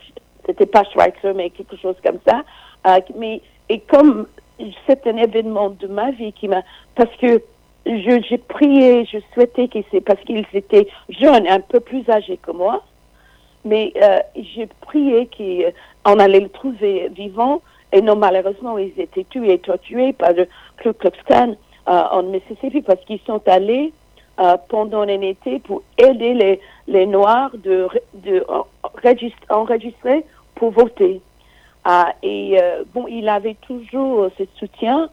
c'était 0.46 0.66
pas 0.66 0.86
Schweitzer 0.86 1.34
mais 1.36 1.50
quelque 1.50 1.76
chose 1.76 1.98
comme 2.04 2.20
ça. 2.26 2.44
Mais 3.18 3.42
et 3.68 3.82
comme 3.82 4.26
c'est 4.88 5.06
un 5.08 5.18
événement 5.18 5.70
de 5.70 5.88
ma 5.88 6.12
vie 6.12 6.34
qui 6.34 6.48
m'a 6.48 6.62
parce 6.96 7.14
que 7.18 7.42
j'ai 7.98 8.38
prié, 8.38 9.06
je 9.06 9.18
souhaitais 9.34 9.68
qu'ils 9.68 9.84
parce 10.06 10.22
qu'ils 10.22 10.46
étaient 10.54 10.88
jeunes, 11.10 11.48
un 11.48 11.60
peu 11.60 11.80
plus 11.80 12.08
âgés 12.10 12.38
que 12.38 12.52
moi, 12.52 12.84
mais 13.66 13.94
euh, 14.02 14.20
j'ai 14.36 14.68
prié 14.82 15.28
qu'on 15.36 16.20
allait 16.20 16.40
le 16.40 16.50
trouver 16.50 17.10
vivant 17.10 17.62
et 17.92 18.02
non 18.02 18.16
malheureusement 18.16 18.78
ils 18.78 18.94
étaient 18.98 19.26
tués 19.26 19.54
et 19.54 19.60
torturés 19.60 20.14
par 20.14 20.34
le 20.34 20.46
Ku 20.78 20.94
Klux 20.94 21.12
Klan 21.26 21.56
euh, 21.88 22.04
en 22.12 22.24
Mississippi 22.24 22.82
parce 22.82 23.04
qu'ils 23.06 23.20
sont 23.26 23.42
allés 23.48 23.92
euh, 24.40 24.58
pendant 24.70 25.02
un 25.02 25.08
été 25.08 25.60
pour 25.60 25.82
aider 25.98 26.34
les, 26.34 26.60
les 26.88 27.06
Noirs 27.06 27.52
de, 27.56 27.88
de 28.14 28.46
enregistrer 29.50 30.26
pour 30.56 30.72
voter. 30.72 31.22
Ah, 31.84 32.14
et 32.22 32.58
euh, 32.62 32.84
bon, 32.94 33.08
il 33.08 33.28
avait 33.28 33.56
toujours 33.68 34.30
ce 34.38 34.44
soutien. 34.58 35.10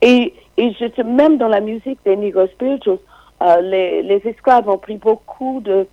Et, 0.00 0.34
et 0.56 0.72
je, 0.72 1.02
même 1.02 1.38
dans 1.38 1.48
la 1.48 1.60
musique 1.60 1.98
des 2.04 2.16
Negro 2.16 2.46
Spirituals, 2.48 2.98
euh, 3.42 3.60
les, 3.60 4.02
les, 4.02 4.26
esclaves 4.26 4.68
ont 4.68 4.78
pris 4.78 4.96
beaucoup 4.96 5.60
de, 5.60 5.86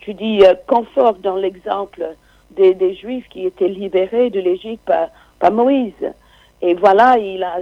tu 0.00 0.14
dis, 0.14 0.44
euh, 0.44 0.54
confort 0.66 1.14
dans 1.14 1.36
l'exemple 1.36 2.14
des, 2.50 2.74
des, 2.74 2.94
Juifs 2.94 3.28
qui 3.30 3.46
étaient 3.46 3.68
libérés 3.68 4.30
de 4.30 4.40
l'Égypte 4.40 4.84
par, 4.84 5.08
par, 5.38 5.52
Moïse. 5.52 5.92
Et 6.62 6.74
voilà, 6.74 7.16
il 7.18 7.42
a, 7.42 7.58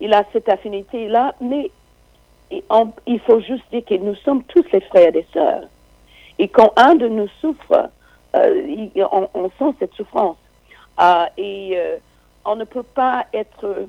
il, 0.00 0.14
a 0.14 0.24
cette 0.32 0.48
affinité-là, 0.48 1.34
mais 1.40 1.70
il 2.50 3.20
faut 3.20 3.40
juste 3.40 3.64
dire 3.70 3.84
que 3.84 3.94
nous 3.94 4.16
sommes 4.16 4.42
tous 4.44 4.64
les 4.72 4.80
frères 4.80 5.14
et 5.14 5.26
sœurs. 5.32 5.62
Et 6.38 6.48
quand 6.48 6.72
un 6.76 6.94
de 6.96 7.06
nous 7.06 7.28
souffre, 7.40 7.90
on, 8.34 9.28
on 9.34 9.50
sent 9.58 9.76
cette 9.78 9.94
souffrance. 9.94 10.36
Euh, 11.00 11.26
et 11.38 11.72
euh, 11.76 11.96
on 12.44 12.56
ne 12.56 12.64
peut 12.64 12.82
pas 12.82 13.26
être 13.32 13.86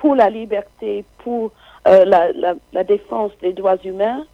pour 0.00 0.14
la 0.14 0.30
liberté, 0.30 1.04
pour 1.18 1.52
euh, 1.86 2.04
la, 2.06 2.32
la, 2.32 2.54
la, 2.72 2.84
défense 2.84 3.32
des 3.42 3.52
droits 3.52 3.76
humains 3.84 4.26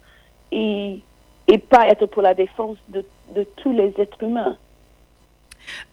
et, 0.51 0.99
et 1.47 1.57
pas 1.57 1.87
être 1.89 2.05
pour 2.05 2.21
la 2.21 2.33
défense 2.33 2.77
de, 2.87 3.03
de 3.35 3.45
tous 3.57 3.73
les 3.73 3.93
êtres 3.97 4.23
humains. 4.23 4.57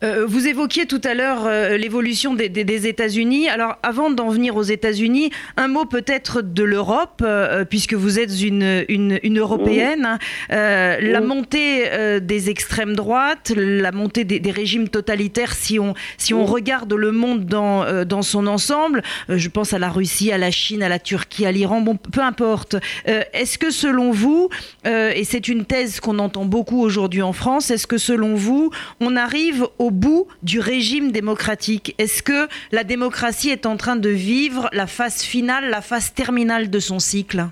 Euh, 0.03 0.27
vous 0.27 0.47
évoquiez 0.47 0.87
tout 0.87 1.01
à 1.05 1.15
l'heure 1.15 1.47
euh, 1.47 1.77
l'évolution 1.77 2.35
des, 2.35 2.87
États-Unis. 2.87 3.49
Alors, 3.49 3.77
avant 3.83 4.11
d'en 4.11 4.29
venir 4.29 4.57
aux 4.57 4.63
États-Unis, 4.63 5.31
un 5.57 5.69
mot 5.69 5.85
peut-être 5.85 6.43
de 6.43 6.63
l'Europe, 6.63 7.23
euh, 7.23 7.65
puisque 7.65 7.95
vous 7.95 8.19
êtes 8.19 8.43
une, 8.43 8.85
une, 8.89 9.39
européenne. 9.39 10.19
La 10.51 11.21
montée 11.21 12.21
des 12.21 12.51
extrêmes 12.51 12.95
droites, 12.95 13.53
la 13.57 13.93
montée 13.93 14.25
des, 14.25 14.51
régimes 14.51 14.89
totalitaires, 14.89 15.55
si 15.55 15.79
on, 15.79 15.95
si 16.19 16.35
on 16.35 16.45
regarde 16.45 16.93
le 16.93 17.13
monde 17.13 17.47
dans, 17.47 18.05
dans 18.05 18.23
son 18.23 18.47
ensemble, 18.47 19.03
je 19.29 19.49
pense 19.49 19.73
à 19.73 19.79
la 19.79 19.89
Russie, 19.89 20.33
à 20.33 20.39
la 20.39 20.51
Chine, 20.51 20.83
à 20.83 20.89
la 20.89 20.99
Turquie, 20.99 21.47
à 21.47 21.53
l'Iran, 21.53 21.81
bon, 21.81 21.97
peu 21.97 22.21
importe. 22.21 22.77
est-ce 23.07 23.59
que 23.59 23.71
selon 23.71 24.11
vous, 24.11 24.49
et 24.85 25.25
c'est 25.25 25.49
une 25.49 25.65
thèse 25.65 26.01
qu'on 26.01 26.19
entend 26.19 26.45
beaucoup 26.45 26.81
aujourd'hui 26.81 27.23
en 27.23 27.33
France, 27.33 27.71
est-ce 27.71 27.87
que 27.87 27.99
selon 27.99 28.35
vous, 28.35 28.71
on 29.01 29.17
arrive 29.17 29.64
au 29.79 29.91
bout 29.91 30.27
du 30.43 30.61
régime 30.61 31.13
démocratique 31.13 31.95
Est-ce 31.99 32.23
que 32.23 32.49
la 32.73 32.85
démocratie 32.85 33.51
est 33.51 33.67
en 33.67 33.77
train 33.77 33.97
de 33.97 34.09
vivre 34.09 34.69
la 34.73 34.87
phase 34.87 35.23
finale, 35.23 35.71
la 35.71 35.81
phase 35.81 36.13
terminale 36.13 36.71
de 36.71 36.79
son 36.79 36.99
cycle? 36.99 37.45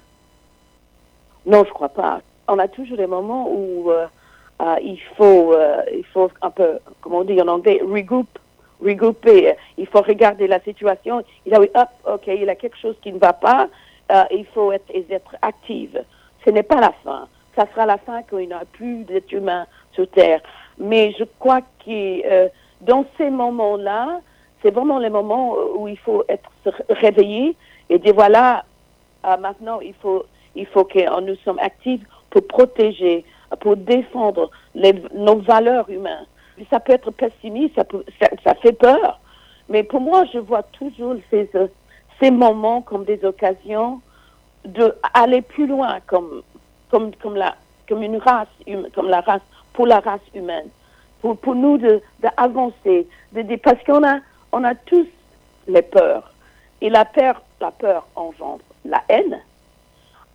Non, 1.46 1.64
je 1.64 1.70
crois 1.70 1.88
pas. 1.88 2.20
On 2.48 2.58
a 2.58 2.68
toujours 2.68 2.96
des 2.96 3.06
moments 3.06 3.48
où 3.50 3.90
euh, 3.90 4.06
euh, 4.60 4.76
il 4.82 5.00
faut, 5.16 5.52
euh, 5.52 5.82
il 5.92 6.04
faut 6.04 6.30
un 6.40 6.50
peu, 6.50 6.78
comme 7.00 7.14
on 7.14 7.24
dit 7.24 7.40
en 7.40 7.48
anglais, 7.48 7.80
regrouper. 7.82 9.54
Il 9.78 9.86
faut 9.86 10.02
regarder 10.02 10.46
la 10.46 10.60
situation. 10.60 11.22
Il 11.46 11.54
a 11.54 11.60
hop, 11.60 11.88
ok, 12.06 12.22
il 12.26 12.44
y 12.44 12.48
a 12.48 12.54
quelque 12.54 12.78
chose 12.78 12.96
qui 13.02 13.12
ne 13.12 13.18
va 13.18 13.32
pas. 13.32 13.68
il 14.30 14.44
faut 14.52 14.72
être, 14.72 14.90
être 15.10 15.36
active. 15.40 16.04
Ce 16.44 16.50
n'est 16.50 16.62
pas 16.62 16.80
la 16.80 16.92
fin. 17.04 17.28
Ça 17.56 17.66
sera 17.70 17.86
la 17.86 17.98
fin 17.98 18.22
quand 18.28 18.38
il 18.38 18.48
n'y 18.48 18.54
aura 18.54 18.64
plus 18.64 19.04
d'êtres 19.04 19.34
humains 19.34 19.66
sur 19.92 20.08
Terre. 20.08 20.40
Mais 20.82 21.14
je 21.16 21.24
crois 21.38 21.60
que 21.60 22.26
euh, 22.26 22.48
dans 22.80 23.04
ces 23.16 23.30
moments-là, 23.30 24.20
c'est 24.60 24.72
vraiment 24.72 24.98
les 24.98 25.10
moments 25.10 25.54
où 25.76 25.86
il 25.86 25.98
faut 25.98 26.24
être 26.28 26.50
réveillé 26.90 27.56
et 27.88 27.98
dire 28.00 28.14
voilà, 28.14 28.64
euh, 29.24 29.36
maintenant 29.36 29.80
il 29.80 29.94
faut, 29.94 30.24
il 30.56 30.66
faut 30.66 30.84
que 30.84 31.20
nous 31.20 31.36
sommes 31.44 31.60
actifs 31.60 32.02
pour 32.30 32.44
protéger, 32.48 33.24
pour 33.60 33.76
défendre 33.76 34.50
nos 34.74 35.36
valeurs 35.38 35.88
humaines. 35.88 36.26
Ça 36.68 36.80
peut 36.80 36.92
être 36.92 37.12
pessimiste, 37.12 37.80
ça, 38.44 38.54
fait 38.56 38.72
peur, 38.72 39.20
mais 39.68 39.84
pour 39.84 40.00
moi, 40.00 40.24
je 40.32 40.38
vois 40.38 40.64
toujours 40.64 41.14
ces, 41.30 41.48
ces 42.20 42.30
moments 42.30 42.82
comme 42.82 43.04
des 43.04 43.24
occasions 43.24 44.00
de 44.64 44.94
aller 45.14 45.42
plus 45.42 45.66
loin 45.66 45.98
comme, 46.06 46.42
comme, 46.90 47.14
comme, 47.16 47.36
la, 47.36 47.54
comme 47.88 48.02
une 48.02 48.16
race, 48.16 48.48
comme 48.94 49.08
la 49.08 49.20
race 49.20 49.42
pour 49.72 49.86
la 49.86 50.00
race 50.00 50.20
humaine, 50.34 50.68
pour, 51.20 51.36
pour 51.38 51.54
nous 51.54 51.78
d'avancer, 52.20 53.06
de, 53.32 53.42
de, 53.42 53.56
parce 53.56 53.82
qu'on 53.84 54.06
a, 54.06 54.18
on 54.52 54.64
a 54.64 54.74
tous 54.74 55.06
les 55.66 55.82
peurs. 55.82 56.32
Et 56.80 56.90
la 56.90 57.04
peur, 57.04 57.42
la 57.60 57.70
peur 57.70 58.06
engendre 58.16 58.64
la 58.84 59.02
haine. 59.08 59.38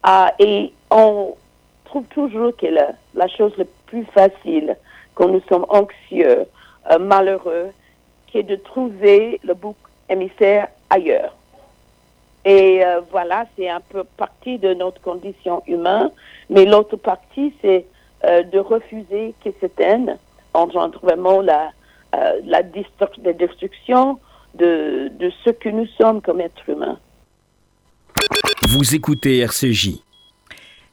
Ah, 0.03 0.33
et 0.39 0.73
on 0.89 1.35
trouve 1.85 2.05
toujours 2.05 2.55
que 2.55 2.67
la, 2.67 2.91
la 3.13 3.27
chose 3.27 3.51
la 3.57 3.65
plus 3.87 4.05
facile 4.05 4.77
quand 5.15 5.27
nous 5.27 5.41
sommes 5.49 5.65
anxieux, 5.69 6.45
euh, 6.91 6.99
malheureux, 6.99 7.71
qui 8.27 8.37
est 8.39 8.43
de 8.43 8.55
trouver 8.55 9.39
le 9.43 9.53
bouc 9.53 9.75
émissaire 10.09 10.67
ailleurs. 10.89 11.35
Et 12.45 12.85
euh, 12.85 13.01
voilà, 13.11 13.45
c'est 13.57 13.67
un 13.67 13.81
peu 13.81 14.03
partie 14.03 14.57
de 14.57 14.73
notre 14.73 15.01
condition 15.01 15.63
humaine, 15.67 16.11
mais 16.49 16.65
l'autre 16.65 16.95
partie, 16.95 17.53
c'est 17.61 17.85
euh, 18.25 18.43
de 18.43 18.59
refuser 18.59 19.33
que 19.43 19.49
cette 19.59 19.79
haine 19.79 20.17
engendre 20.53 20.99
vraiment 21.01 21.41
la, 21.41 21.71
euh, 22.15 22.39
la, 22.45 22.63
destruction 22.63 24.19
de, 24.55 25.09
de 25.19 25.31
ce 25.43 25.51
que 25.51 25.69
nous 25.69 25.87
sommes 25.99 26.21
comme 26.21 26.41
êtres 26.41 26.67
humains. 26.67 26.97
Vous 28.63 28.95
écoutez 28.95 29.39
RCJ. 29.39 30.06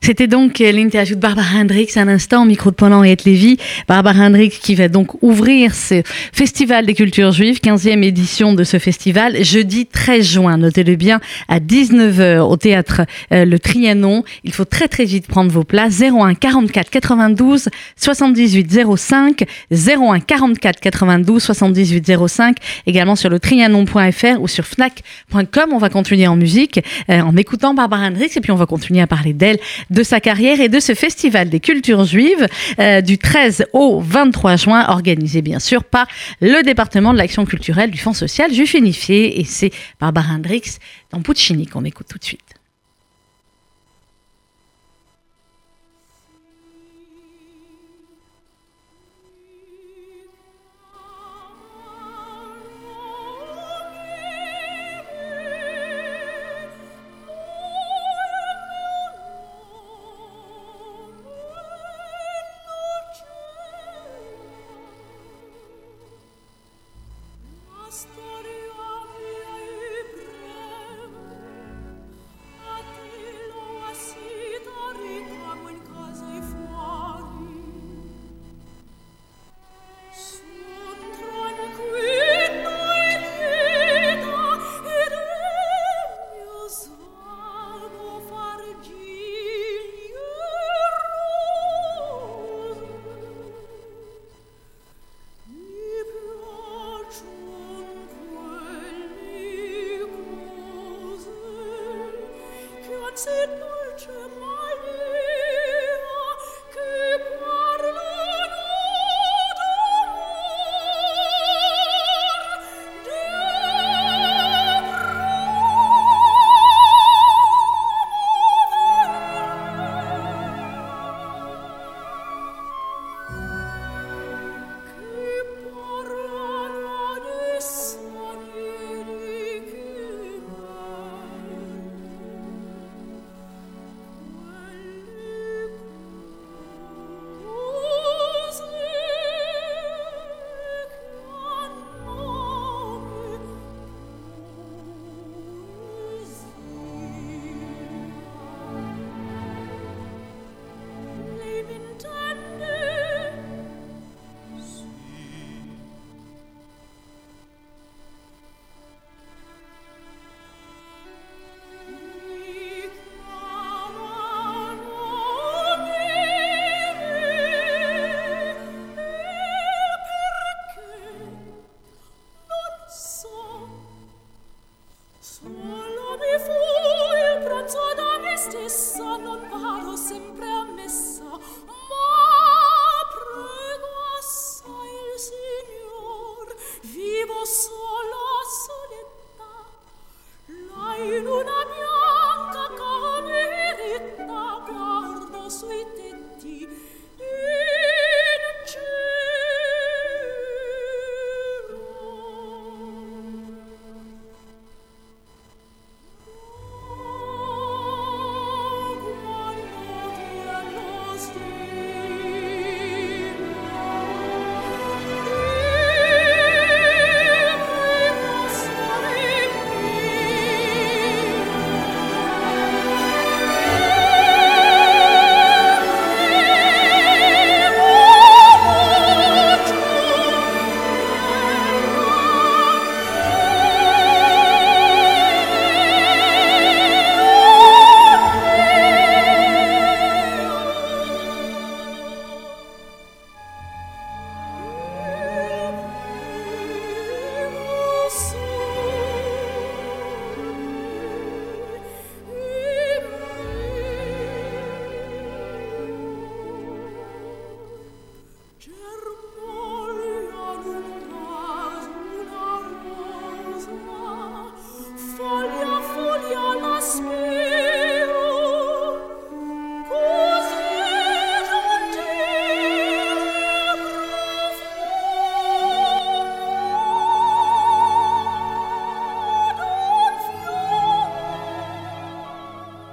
C'était 0.04 0.26
donc 0.26 0.61
euh, 0.61 0.70
l'interview 0.70 1.14
de 1.14 1.20
Barbara 1.20 1.61
Hendricks 1.61 1.96
un 1.96 2.08
instant 2.08 2.44
micro 2.44 2.70
de 2.70 2.75
Pendant 2.75 3.02
et 3.04 3.16
Lévy. 3.25 3.56
Barbara 3.88 4.26
Hendricks 4.26 4.61
qui 4.61 4.75
va 4.75 4.88
donc 4.88 5.23
ouvrir 5.23 5.75
ce 5.75 6.02
Festival 6.30 6.84
des 6.84 6.92
cultures 6.92 7.32
juives, 7.32 7.61
15e 7.64 8.02
édition 8.02 8.52
de 8.52 8.64
ce 8.64 8.78
festival, 8.78 9.42
jeudi 9.42 9.87
13 9.87 10.23
juin. 10.23 10.58
Notez-le 10.58 10.96
bien, 10.96 11.20
à 11.49 11.58
19h 11.58 12.40
au 12.40 12.58
théâtre 12.58 13.06
euh, 13.32 13.46
Le 13.46 13.58
Trianon. 13.58 14.25
Il 14.42 14.52
faut 14.52 14.66
très 14.66 14.88
très 14.88 15.06
vite 15.06 15.26
prendre 15.26 15.50
vos 15.50 15.64
places. 15.64 16.02
01 16.02 16.34
44 16.34 16.90
92 16.90 17.70
78 17.96 18.96
05 18.99 19.44
01 19.70 20.20
44 20.20 20.80
92 20.80 21.42
78 21.42 22.12
05 22.28 22.56
également 22.87 23.16
sur 23.16 23.30
le 23.30 23.40
trianon.fr 23.40 24.38
ou 24.38 24.49
sur 24.49 24.66
fnac.com. 24.66 25.70
On 25.73 25.78
va 25.78 25.88
continuer 25.88 26.26
en 26.26 26.37
musique 26.37 26.84
euh, 27.08 27.23
en 27.23 27.34
écoutant 27.38 27.73
Barbara 27.73 28.08
Hendricks 28.08 28.37
et 28.37 28.42
puis 28.42 28.52
on 28.52 28.56
va 28.56 28.66
continuer 28.66 29.00
à 29.00 29.06
parler 29.06 29.32
d'elle 29.32 29.56
de 29.94 30.02
sa 30.02 30.20
carrière 30.20 30.60
et 30.60 30.68
de 30.68 30.80
ce 30.80 30.94
festival 30.94 31.48
des 31.48 31.60
cultures 31.60 32.04
juives 32.04 32.46
euh, 32.78 33.00
du 33.00 33.16
13 33.16 33.66
au 33.72 34.00
23 34.00 34.56
juin, 34.56 34.84
organisé 34.88 35.40
bien 35.40 35.58
sûr 35.58 35.84
par 35.84 36.06
le 36.40 36.62
département 36.62 37.12
de 37.12 37.18
l'action 37.18 37.44
culturelle 37.46 37.90
du 37.90 37.98
Fonds 37.98 38.12
social 38.12 38.52
juif 38.52 38.74
unifié. 38.74 39.40
Et 39.40 39.44
c'est 39.44 39.70
Barbara 40.00 40.34
Hendricks 40.34 40.78
dans 41.10 41.22
Puccini 41.22 41.66
qu'on 41.66 41.84
écoute 41.84 42.06
tout 42.08 42.18
de 42.18 42.24
suite. 42.24 42.43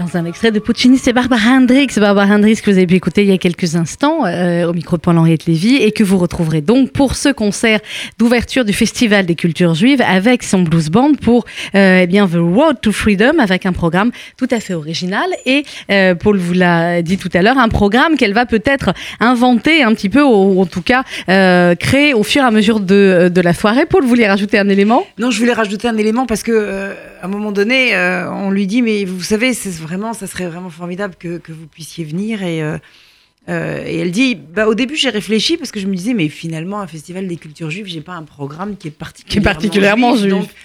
Un 0.01 0.25
extrait 0.25 0.51
de 0.51 0.59
Puccini, 0.59 0.97
c'est 0.97 1.13
Barbara 1.13 1.57
Hendricks. 1.57 1.97
Barbara 1.99 2.33
Hendricks 2.33 2.61
que 2.61 2.71
vous 2.71 2.77
avez 2.77 2.87
pu 2.87 2.95
écouter 2.95 3.21
il 3.21 3.29
y 3.29 3.33
a 3.33 3.37
quelques 3.37 3.75
instants 3.75 4.25
euh, 4.25 4.65
au 4.65 4.73
micro 4.73 4.97
de 4.97 5.01
Paul-Henriette 5.01 5.45
Lévy 5.45 5.75
et 5.75 5.91
que 5.91 6.03
vous 6.03 6.17
retrouverez 6.17 6.61
donc 6.61 6.91
pour 6.91 7.15
ce 7.15 7.29
concert 7.29 7.79
d'ouverture 8.17 8.65
du 8.65 8.73
Festival 8.73 9.25
des 9.25 9.35
cultures 9.35 9.75
juives 9.75 10.01
avec 10.01 10.43
son 10.43 10.63
blues 10.63 10.89
band 10.89 11.13
pour 11.21 11.45
euh, 11.75 11.99
eh 12.01 12.07
bien 12.07 12.27
The 12.27 12.37
Road 12.37 12.77
to 12.81 12.91
Freedom 12.91 13.39
avec 13.39 13.65
un 13.65 13.73
programme 13.73 14.11
tout 14.37 14.47
à 14.49 14.59
fait 14.59 14.73
original 14.73 15.29
et 15.45 15.63
euh, 15.91 16.15
Paul 16.15 16.37
vous 16.37 16.53
l'a 16.53 17.01
dit 17.01 17.17
tout 17.17 17.29
à 17.33 17.41
l'heure, 17.41 17.59
un 17.59 17.69
programme 17.69 18.17
qu'elle 18.17 18.33
va 18.33 18.45
peut-être 18.45 18.93
inventer 19.19 19.83
un 19.83 19.93
petit 19.93 20.09
peu 20.09 20.23
ou 20.23 20.59
en 20.61 20.65
tout 20.65 20.81
cas 20.81 21.03
créer 21.75 22.13
au 22.13 22.23
fur 22.23 22.41
et 22.41 22.45
à 22.45 22.51
mesure 22.51 22.79
de, 22.79 23.29
de 23.33 23.41
la 23.41 23.53
soirée. 23.53 23.85
Paul, 23.85 24.01
vous 24.01 24.09
voulez 24.09 24.27
rajouter 24.27 24.57
un 24.57 24.69
élément? 24.69 25.05
Non, 25.19 25.31
je 25.31 25.39
voulais 25.39 25.53
rajouter 25.53 25.87
un 25.87 25.97
élément 25.97 26.25
parce 26.25 26.43
que 26.43 26.91
à 27.21 27.25
un 27.25 27.29
moment 27.29 27.51
donné, 27.51 27.95
on 27.95 28.49
lui 28.49 28.67
dit 28.67 28.81
mais 28.81 29.05
vous 29.05 29.21
savez, 29.21 29.53
c'est 29.53 29.71
vraiment 29.71 30.13
ça 30.13 30.27
serait 30.27 30.47
vraiment 30.47 30.69
formidable 30.69 31.15
que, 31.17 31.37
que 31.37 31.51
vous 31.51 31.67
puissiez 31.67 32.03
venir. 32.03 32.43
Et, 32.43 32.61
euh, 32.61 32.77
euh, 33.49 33.83
et 33.85 33.97
elle 33.97 34.11
dit, 34.11 34.35
bah, 34.35 34.67
au 34.67 34.75
début, 34.75 34.95
j'ai 34.95 35.09
réfléchi 35.09 35.57
parce 35.57 35.71
que 35.71 35.79
je 35.79 35.87
me 35.87 35.95
disais, 35.95 36.13
mais 36.13 36.29
finalement, 36.29 36.79
un 36.79 36.87
festival 36.87 37.27
des 37.27 37.37
cultures 37.37 37.69
juives, 37.69 37.87
j'ai 37.87 38.01
pas 38.01 38.13
un 38.13 38.23
programme 38.23 38.77
qui 38.77 38.87
est 38.87 38.91
particulièrement, 38.91 39.31
qui 39.31 39.37
est 39.37 39.53
particulièrement 39.53 40.15
juif. 40.15 40.55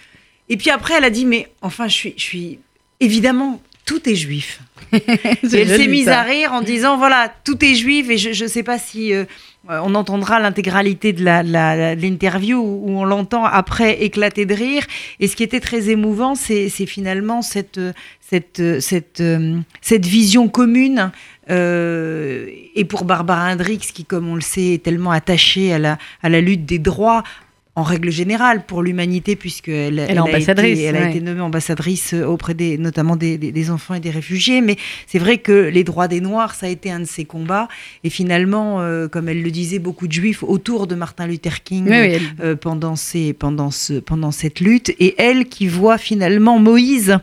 Et 0.49 0.57
puis 0.57 0.71
après, 0.71 0.95
elle 0.97 1.05
a 1.05 1.11
dit, 1.11 1.25
mais 1.25 1.49
enfin, 1.63 1.89
je 1.89 1.95
suis, 1.95 2.15
je 2.17 2.23
suis 2.23 2.59
évidemment, 3.01 3.61
tout 3.85 4.09
est 4.09 4.15
juif. 4.15 4.61
et 4.93 5.01
elle 5.07 5.69
s'est 5.69 5.89
mise 5.89 6.09
à 6.09 6.23
rire 6.23 6.53
en 6.53 6.61
disant, 6.61 6.97
voilà, 6.97 7.33
tout 7.45 7.65
est 7.65 7.75
juif. 7.75 8.11
Et 8.11 8.19
je 8.19 8.45
ne 8.45 8.49
sais 8.49 8.63
pas 8.63 8.79
si 8.79 9.13
euh, 9.13 9.25
on 9.69 9.95
entendra 9.95 10.41
l'intégralité 10.41 11.13
de 11.13 11.25
l'interview 11.25 12.59
où 12.59 12.91
on 12.91 13.05
l'entend 13.05 13.45
après 13.45 14.03
éclater 14.03 14.47
de 14.47 14.55
rire. 14.55 14.85
Et 15.21 15.29
ce 15.29 15.37
qui 15.37 15.43
était 15.43 15.61
très 15.61 15.89
émouvant, 15.91 16.35
c'est 16.35 16.69
finalement 16.69 17.41
euh, 17.79 18.81
cette 18.81 20.07
vision 20.07 20.49
commune. 20.49 21.11
Euh, 21.49 22.49
et 22.75 22.85
pour 22.85 23.05
Barbara 23.05 23.53
Hendricks, 23.53 23.93
qui, 23.93 24.05
comme 24.05 24.29
on 24.29 24.35
le 24.35 24.41
sait, 24.41 24.75
est 24.75 24.83
tellement 24.83 25.13
attachée 25.13 25.73
à 25.73 26.29
la 26.29 26.41
lutte 26.41 26.67
des 26.67 26.79
droits, 26.79 27.23
en 27.77 27.83
règle 27.83 28.11
générale 28.11 28.65
pour 28.65 28.83
l'humanité, 28.83 29.37
puisqu'elle 29.37 29.99
elle, 29.99 30.19
a, 30.19 30.39
été, 30.39 30.83
elle 30.83 30.97
a 30.97 31.11
été 31.11 31.21
nommée 31.21 31.43
ambassadrice 31.43 32.15
auprès 32.15 32.55
des, 32.55 32.79
notamment 32.79 33.17
des, 33.17 33.37
des, 33.37 33.71
enfants 33.71 33.93
et 33.93 34.01
des 34.01 34.11
réfugiés. 34.11 34.63
Mais 34.63 34.77
c'est 35.07 35.19
vrai 35.19 35.37
que 35.37 35.53
les 35.53 35.85
droits 35.85 36.09
des 36.09 36.23
Noirs, 36.23 36.55
ça 36.55 36.67
a 36.67 36.69
été 36.71 36.91
un 36.91 37.01
de 37.01 37.05
ses 37.05 37.27
combats. 37.27 37.69
Et 38.03 38.09
finalement, 38.09 38.81
euh, 38.81 39.09
comme 39.09 39.29
elle 39.29 39.43
le 39.43 39.51
disait, 39.51 39.79
beaucoup 39.79 40.09
de 40.09 40.13
Juifs 40.13 40.43
autour 40.43 40.87
de 40.87 40.95
Martin 40.95 41.27
Luther 41.27 41.63
King 41.63 41.91
euh, 42.41 42.57
pendant, 42.57 42.97
ces, 42.97 43.35
pendant, 43.35 43.71
ce, 43.71 43.95
pendant 44.01 44.31
cette 44.31 44.61
lutte. 44.61 44.95
Et 44.99 45.15
elle 45.19 45.45
qui 45.45 45.67
voit 45.67 45.99
finalement 45.99 46.59
Moïse 46.59 47.19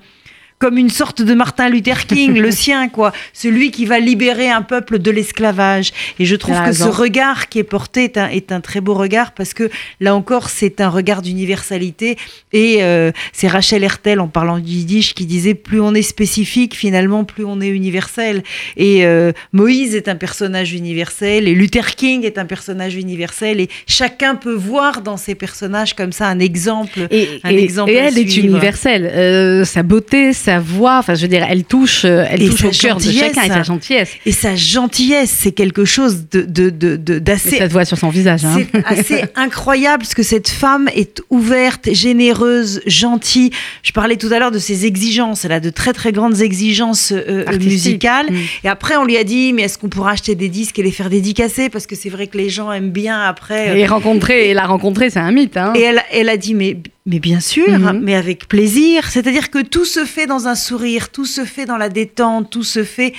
comme 0.59 0.77
une 0.77 0.89
sorte 0.89 1.21
de 1.21 1.33
Martin 1.33 1.69
Luther 1.69 2.05
King, 2.05 2.37
le 2.39 2.51
sien, 2.51 2.89
quoi. 2.89 3.11
Celui 3.33 3.71
qui 3.71 3.85
va 3.85 3.99
libérer 3.99 4.49
un 4.49 4.61
peuple 4.61 4.99
de 4.99 5.11
l'esclavage. 5.11 5.91
Et 6.19 6.25
je 6.25 6.35
trouve 6.35 6.61
que 6.63 6.71
ce 6.71 6.83
regard 6.83 7.49
qui 7.49 7.59
est 7.59 7.63
porté 7.63 8.05
est 8.05 8.17
un, 8.17 8.29
est 8.29 8.51
un, 8.51 8.61
très 8.61 8.81
beau 8.81 8.93
regard 8.93 9.33
parce 9.33 9.53
que 9.53 9.69
là 9.99 10.15
encore, 10.15 10.49
c'est 10.49 10.81
un 10.81 10.89
regard 10.89 11.21
d'universalité. 11.21 12.17
Et 12.51 12.83
euh, 12.83 13.11
c'est 13.33 13.47
Rachel 13.47 13.83
Hertel, 13.83 14.19
en 14.19 14.27
parlant 14.27 14.59
du 14.59 14.71
yiddish, 14.71 15.13
qui 15.13 15.25
disait 15.25 15.53
plus 15.53 15.81
on 15.81 15.93
est 15.93 16.01
spécifique, 16.01 16.75
finalement, 16.75 17.23
plus 17.23 17.45
on 17.45 17.59
est 17.61 17.67
universel. 17.67 18.43
Et 18.77 19.05
euh, 19.05 19.31
Moïse 19.51 19.95
est 19.95 20.07
un 20.07 20.15
personnage 20.15 20.73
universel 20.73 21.47
et 21.47 21.53
Luther 21.53 21.95
King 21.95 22.23
est 22.23 22.37
un 22.37 22.45
personnage 22.45 22.95
universel. 22.95 23.59
Et 23.59 23.69
chacun 23.87 24.35
peut 24.35 24.53
voir 24.53 25.01
dans 25.01 25.17
ces 25.17 25.35
personnages 25.35 25.93
comme 25.93 26.11
ça 26.11 26.27
un 26.27 26.39
exemple. 26.39 27.07
Et, 27.11 27.27
un 27.43 27.49
exemple 27.49 27.91
et 27.91 27.95
elle 27.95 28.17
est 28.17 28.37
universelle. 28.37 29.11
Euh, 29.13 29.65
sa 29.65 29.83
beauté, 29.83 30.33
sa 30.43 30.59
voix, 30.59 30.97
enfin, 30.99 31.15
je 31.15 31.21
veux 31.21 31.27
dire, 31.27 31.45
elle 31.49 31.63
touche, 31.63 32.03
euh, 32.05 32.25
elle 32.29 32.49
touche 32.49 32.65
au 32.65 32.69
cœur 32.69 32.97
de 32.97 33.11
chacun 33.11 33.43
et 33.43 33.47
sa 33.47 33.63
gentillesse. 33.63 34.11
Et 34.25 34.31
sa 34.31 34.55
gentillesse, 34.55 35.29
c'est 35.29 35.53
quelque 35.53 35.85
chose 35.85 36.25
de, 36.29 36.41
de, 36.41 36.69
de, 36.69 37.19
d'assez. 37.19 37.57
Ça 37.57 37.67
se 37.67 37.71
voit 37.71 37.85
sur 37.85 37.97
son 37.97 38.09
visage. 38.09 38.43
Hein. 38.43 38.59
C'est 38.73 38.85
assez 38.85 39.25
incroyable 39.35 40.03
parce 40.03 40.13
que 40.13 40.23
cette 40.23 40.49
femme 40.49 40.89
est 40.93 41.21
ouverte, 41.29 41.93
généreuse, 41.93 42.81
gentille. 42.85 43.51
Je 43.83 43.91
parlais 43.93 44.17
tout 44.17 44.29
à 44.31 44.39
l'heure 44.39 44.51
de 44.51 44.59
ses 44.59 44.85
exigences. 44.85 45.45
Elle 45.45 45.53
a 45.53 45.59
de 45.59 45.69
très 45.69 45.93
très 45.93 46.11
grandes 46.11 46.41
exigences 46.41 47.13
euh, 47.13 47.45
euh, 47.47 47.57
musicales. 47.57 48.29
Mm. 48.29 48.37
Et 48.65 48.69
après, 48.69 48.97
on 48.97 49.05
lui 49.05 49.17
a 49.17 49.23
dit, 49.23 49.53
mais 49.53 49.63
est-ce 49.63 49.77
qu'on 49.77 49.89
pourra 49.89 50.11
acheter 50.11 50.35
des 50.35 50.49
disques 50.49 50.77
et 50.79 50.83
les 50.83 50.91
faire 50.91 51.09
dédicacer? 51.09 51.69
Parce 51.69 51.87
que 51.87 51.95
c'est 51.95 52.09
vrai 52.09 52.27
que 52.27 52.37
les 52.37 52.49
gens 52.49 52.71
aiment 52.71 52.91
bien 52.91 53.21
après. 53.21 53.79
Et 53.79 53.85
rencontrer, 53.85 54.49
et 54.49 54.53
la 54.53 54.65
rencontrer, 54.65 55.09
c'est 55.09 55.19
un 55.19 55.31
mythe. 55.31 55.55
Hein. 55.55 55.73
Et 55.75 55.81
elle, 55.81 56.03
elle 56.11 56.29
a 56.29 56.37
dit, 56.37 56.53
mais 56.53 56.77
mais 57.05 57.19
bien 57.19 57.39
sûr, 57.39 57.79
mhm. 57.79 57.99
mais 58.01 58.15
avec 58.15 58.47
plaisir. 58.47 59.09
C'est-à-dire 59.09 59.49
que 59.49 59.61
tout 59.61 59.85
se 59.85 60.05
fait 60.05 60.25
dans 60.25 60.47
un 60.47 60.55
sourire, 60.55 61.09
tout 61.09 61.25
se 61.25 61.43
fait 61.45 61.65
dans 61.65 61.77
la 61.77 61.89
détente, 61.89 62.49
tout 62.49 62.63
se 62.63 62.83
fait 62.83 63.13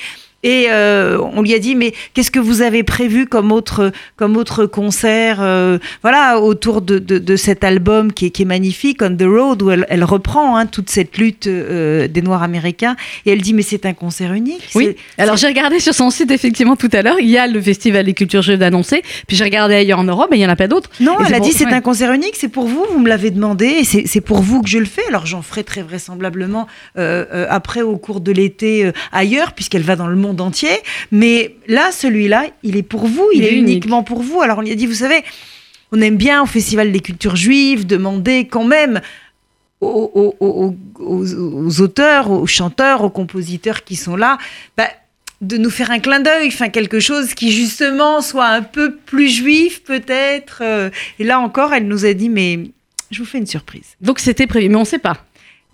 et 0.44 0.66
euh, 0.68 1.18
on 1.33 1.40
lui 1.40 1.54
a 1.54 1.59
dit, 1.59 1.74
mais 1.74 1.94
qu'est-ce 2.12 2.30
que 2.30 2.38
vous 2.38 2.61
avez 2.61 2.83
prévu 2.83 3.26
comme 3.26 3.50
autre, 3.50 3.92
comme 4.16 4.37
autre 4.37 4.66
concert 4.66 5.38
euh, 5.40 5.78
voilà, 6.02 6.38
autour 6.38 6.83
de, 6.83 6.98
de, 6.98 7.37
cet 7.37 7.64
album 7.64 8.12
qui 8.12 8.26
est, 8.26 8.30
qui 8.30 8.42
est, 8.42 8.44
magnifique, 8.44 9.00
On 9.00 9.16
the 9.16 9.22
Road, 9.22 9.62
où 9.62 9.70
elle, 9.70 9.87
elle 9.88 10.04
reprend 10.04 10.59
hein, 10.59 10.66
toute 10.66 10.90
cette 10.90 11.16
lutte 11.16 11.46
euh, 11.46 12.09
des 12.09 12.20
Noirs 12.20 12.42
américains. 12.42 12.94
Et 13.24 13.33
elle 13.33 13.40
dit, 13.40 13.54
mais 13.54 13.62
c'est 13.62 13.87
un 13.87 13.94
concert 13.94 14.35
unique. 14.35 14.68
Oui, 14.74 14.94
alors 15.16 15.38
j'ai 15.38 15.46
regardé 15.46 15.80
sur 15.80 15.94
son 15.94 16.11
site, 16.11 16.30
effectivement, 16.30 16.76
tout 16.76 16.90
à 16.92 17.00
l'heure, 17.00 17.18
il 17.18 17.30
y 17.30 17.38
a 17.38 17.46
le 17.46 17.61
Festival 17.62 18.04
des 18.04 18.12
cultures 18.12 18.42
juives 18.42 18.59
d'annoncer. 18.59 19.02
Puis 19.26 19.38
j'ai 19.38 19.44
regardé 19.44 19.74
ailleurs 19.74 20.00
en 20.00 20.04
Europe, 20.04 20.28
mais 20.30 20.37
il 20.37 20.40
n'y 20.40 20.46
en 20.46 20.50
a 20.50 20.57
pas 20.57 20.68
d'autres. 20.68 20.90
Non, 21.00 21.16
elle 21.26 21.33
a 21.33 21.40
dit, 21.40 21.52
c'est 21.52 21.72
un 21.72 21.80
concert 21.80 22.12
unique, 22.12 22.37
c'est 22.37 22.48
pour 22.48 22.66
vous, 22.66 22.85
vous 22.92 22.98
me 22.98 23.09
l'avez 23.09 23.30
demandé, 23.30 23.66
et 23.66 23.85
c'est 23.85 24.20
pour 24.20 24.42
vous 24.42 24.61
que 24.61 24.68
je 24.68 24.78
le 24.78 24.85
fais. 24.85 25.07
Alors 25.09 25.24
j'en 25.24 25.40
ferai 25.40 25.64
très 25.64 25.83
vraisemblablement 25.83 26.66
après, 26.94 27.80
au 27.80 27.96
cours 27.96 28.20
de 28.20 28.30
l'été, 28.30 28.92
ailleurs, 29.11 29.54
puisqu'elle 29.54 29.83
va 29.83 29.96
dans 29.96 30.07
le 30.07 30.16
monde 30.16 30.34
entier. 30.40 30.81
Mais 31.11 31.57
là, 31.66 31.92
celui-là, 31.92 32.47
il 32.62 32.77
est 32.77 32.83
pour 32.83 33.07
vous, 33.07 33.29
il, 33.33 33.44
est, 33.44 33.55
uniquement 33.55 34.03
pour 34.03 34.23
vous. 34.23 34.40
Alors 34.40 34.59
on 34.59 34.62
lui 34.62 34.73
a 34.73 34.75
dit, 34.75 34.87
vous 34.87 34.94
savez, 34.94 35.23
on 35.92 36.01
aime 36.01 36.16
bien 36.16 36.42
au 36.42 36.47
Festival 36.47 36.92
des 36.92 37.01
cultures 37.01 37.37
juives 37.37 37.87
demander 37.87 38.47
quand 38.47 38.64
même 38.64 39.01
aux, 39.81 40.75
auteurs, 41.81 42.31
aux 42.31 42.47
chanteurs, 42.47 43.03
aux 43.03 43.11
compositeurs 43.11 43.85
qui 43.85 43.97
sont 43.97 44.16
là, 44.16 44.38
bah, 44.77 44.88
de 45.40 45.57
nous 45.57 45.70
faire 45.70 45.90
un 45.90 45.99
clin 45.99 46.20
d'œil, 46.20 46.49
enfin 46.49 46.68
quelque 46.68 47.01
chose 47.01 47.35
qui 47.35 47.53
justement 47.53 48.23
soit 48.23 48.47
un 48.47 48.62
peu 48.62 48.97
plus 48.97 49.29
juif 49.29 49.83
peut-être. 49.85 50.59
Euh. 50.62 50.90
Et 51.18 51.25
là 51.25 51.40
encore, 51.40 51.75
elle 51.75 51.87
nous 51.87 52.07
a 52.07 52.14
dit, 52.14 52.29
mais 52.29 52.61
je 53.11 53.18
vous 53.18 53.27
fais 53.27 53.38
une 53.38 53.47
surprise. 53.47 53.97
Donc 54.01 54.20
c'était 54.20 54.47
prévu, 54.47 54.68
mais 54.68 54.77
on 54.77 54.81
ne 54.81 54.85
sait 54.85 54.99
pas. 54.99 55.18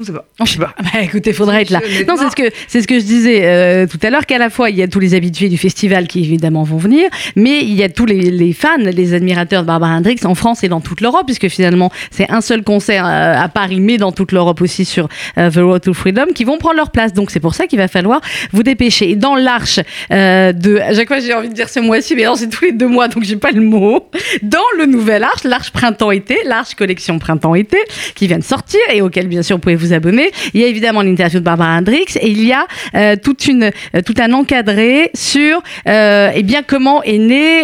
On 0.01 0.05
sait 0.05 0.13
pas. 0.13 0.25
On 0.39 0.47
sait 0.47 0.59
pas. 0.59 0.75
Bah, 0.83 1.03
écoutez, 1.03 1.35
faudra 1.35 1.61
être 1.61 1.69
là. 1.69 1.81
Non, 2.09 2.15
c'est 2.17 2.31
ce 2.31 2.37
que 2.37 2.55
c'est 2.69 2.81
ce 2.81 2.89
que 2.89 2.99
je 2.99 3.05
disais 3.05 3.45
euh, 3.45 3.87
tout 3.87 3.99
à 4.03 4.09
l'heure 4.09 4.25
qu'à 4.25 4.39
la 4.39 4.49
fois 4.49 4.71
il 4.71 4.77
y 4.77 4.83
a 4.83 4.89
tous 4.89 4.99
les 4.99 5.15
habitués 5.15 5.51
du 5.51 5.59
festival 5.59 6.09
qui 6.09 6.21
évidemment 6.21 6.63
vont 6.63 6.79
venir, 6.79 7.11
mais 7.37 7.59
il 7.61 7.75
y 7.75 7.83
a 7.83 7.91
tous 7.91 8.07
les, 8.07 8.31
les 8.31 8.55
fans, 8.55 8.79
les 8.79 9.13
admirateurs 9.13 9.61
de 9.61 9.67
Barbara 9.67 9.93
Hendricks 9.93 10.25
en 10.25 10.35
France 10.35 10.65
et 10.65 10.69
dans 10.69 10.81
toute 10.81 11.03
l'Europe, 11.03 11.25
puisque 11.27 11.49
finalement 11.49 11.93
c'est 12.11 12.31
un 12.31 12.41
seul 12.41 12.63
concert 12.63 13.05
euh, 13.05 13.35
à 13.37 13.49
Paris, 13.51 13.81
mais 13.81 13.99
dans 13.99 14.11
toute 14.11 14.33
l'Europe 14.33 14.63
aussi 14.63 14.87
sur 14.87 15.07
euh, 15.37 15.51
The 15.51 15.57
Road 15.57 15.83
to 15.83 15.93
Freedom, 15.93 16.29
qui 16.35 16.45
vont 16.45 16.57
prendre 16.57 16.77
leur 16.77 16.93
place. 16.93 17.13
Donc 17.13 17.31
c'est 17.31 17.41
pour 17.41 17.55
ça 17.55 17.67
qu'il 17.67 17.79
va 17.79 17.89
falloir 17.89 18.23
vous 18.53 18.63
dépêcher. 18.63 19.11
Et 19.11 19.17
dans 19.17 19.37
l'arche 19.37 19.81
de, 20.11 20.81
à 20.81 20.95
chaque 20.95 21.09
fois 21.09 21.21
j'ai 21.21 21.35
envie 21.35 21.51
de 21.51 21.55
dire 21.55 21.69
ce 21.69 21.79
mois-ci, 21.79 22.15
mais 22.17 22.25
non 22.25 22.37
c'est 22.37 22.49
tous 22.49 22.65
les 22.65 22.73
deux 22.73 22.89
mois, 22.89 23.09
donc 23.09 23.25
j'ai 23.25 23.37
pas 23.37 23.51
le 23.51 23.61
mot. 23.61 24.09
Dans 24.43 24.59
le 24.79 24.87
nouvel 24.87 25.25
arche, 25.25 25.45
l'arche 25.45 25.73
printemps-été, 25.73 26.39
l'arche 26.47 26.75
collection 26.75 27.19
printemps-été, 27.19 27.77
qui 28.15 28.29
vient 28.29 28.39
de 28.39 28.45
sortir 28.45 28.81
et 28.91 29.03
auquel 29.03 29.29
bien 29.29 29.43
sûr 29.43 29.57
vous 29.57 29.61
pouvez 29.61 29.77
vous 29.77 29.90
abonner. 29.93 30.31
Il 30.55 30.61
y 30.61 30.65
a 30.65 30.67
évidemment 30.67 31.03
l'interview 31.03 31.41
de 31.41 31.45
Barbara 31.45 31.77
Hendricks 31.77 32.17
et 32.17 32.29
il 32.29 32.45
y 32.45 32.53
a 32.53 32.67
euh, 32.95 33.17
toute 33.23 33.47
une, 33.47 33.65
euh, 33.65 34.03
tout 34.05 34.15
un 34.19 34.33
encadré 34.33 35.11
sur 35.15 35.63
euh, 35.89 36.31
eh 36.35 36.43
bien, 36.43 36.63
comment 36.63 37.03
est 37.03 37.19
né 37.19 37.61